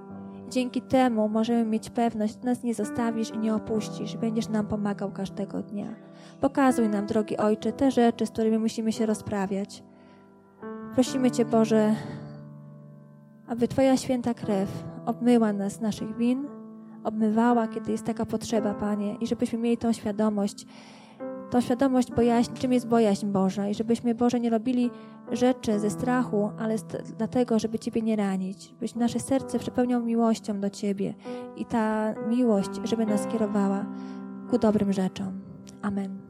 Dzięki 0.50 0.82
temu 0.82 1.28
możemy 1.28 1.64
mieć 1.64 1.90
pewność, 1.90 2.34
że 2.34 2.46
nas 2.46 2.62
nie 2.62 2.74
zostawisz 2.74 3.30
i 3.30 3.38
nie 3.38 3.54
opuścisz, 3.54 4.16
będziesz 4.16 4.48
nam 4.48 4.66
pomagał 4.66 5.12
każdego 5.12 5.62
dnia. 5.62 5.94
Pokazuj 6.40 6.88
nam, 6.88 7.06
drogi 7.06 7.36
Ojcze, 7.36 7.72
te 7.72 7.90
rzeczy, 7.90 8.26
z 8.26 8.30
którymi 8.30 8.58
musimy 8.58 8.92
się 8.92 9.06
rozprawiać. 9.06 9.82
Prosimy 10.94 11.30
Cię, 11.30 11.44
Boże, 11.44 11.94
aby 13.48 13.68
Twoja 13.68 13.96
święta 13.96 14.34
krew 14.34 14.89
obmyła 15.06 15.52
nas 15.52 15.72
z 15.72 15.80
naszych 15.80 16.16
win, 16.16 16.46
obmywała, 17.04 17.68
kiedy 17.68 17.92
jest 17.92 18.04
taka 18.04 18.26
potrzeba, 18.26 18.74
Panie, 18.74 19.16
i 19.20 19.26
żebyśmy 19.26 19.58
mieli 19.58 19.76
tą 19.76 19.92
świadomość, 19.92 20.66
tą 21.50 21.60
świadomość 21.60 22.12
bojaźni, 22.12 22.54
czym 22.56 22.72
jest 22.72 22.88
bojaźń 22.88 23.26
Boża 23.26 23.68
i 23.68 23.74
żebyśmy, 23.74 24.14
Boże, 24.14 24.40
nie 24.40 24.50
robili 24.50 24.90
rzeczy 25.32 25.78
ze 25.78 25.90
strachu, 25.90 26.50
ale 26.58 26.76
dlatego, 27.18 27.58
żeby 27.58 27.78
Ciebie 27.78 28.02
nie 28.02 28.16
ranić, 28.16 28.74
byś 28.80 28.94
nasze 28.94 29.20
serce 29.20 29.58
przepełniał 29.58 30.02
miłością 30.02 30.60
do 30.60 30.70
Ciebie 30.70 31.14
i 31.56 31.64
ta 31.64 32.14
miłość, 32.28 32.70
żeby 32.84 33.06
nas 33.06 33.26
kierowała 33.26 33.86
ku 34.50 34.58
dobrym 34.58 34.92
rzeczom. 34.92 35.40
Amen. 35.82 36.29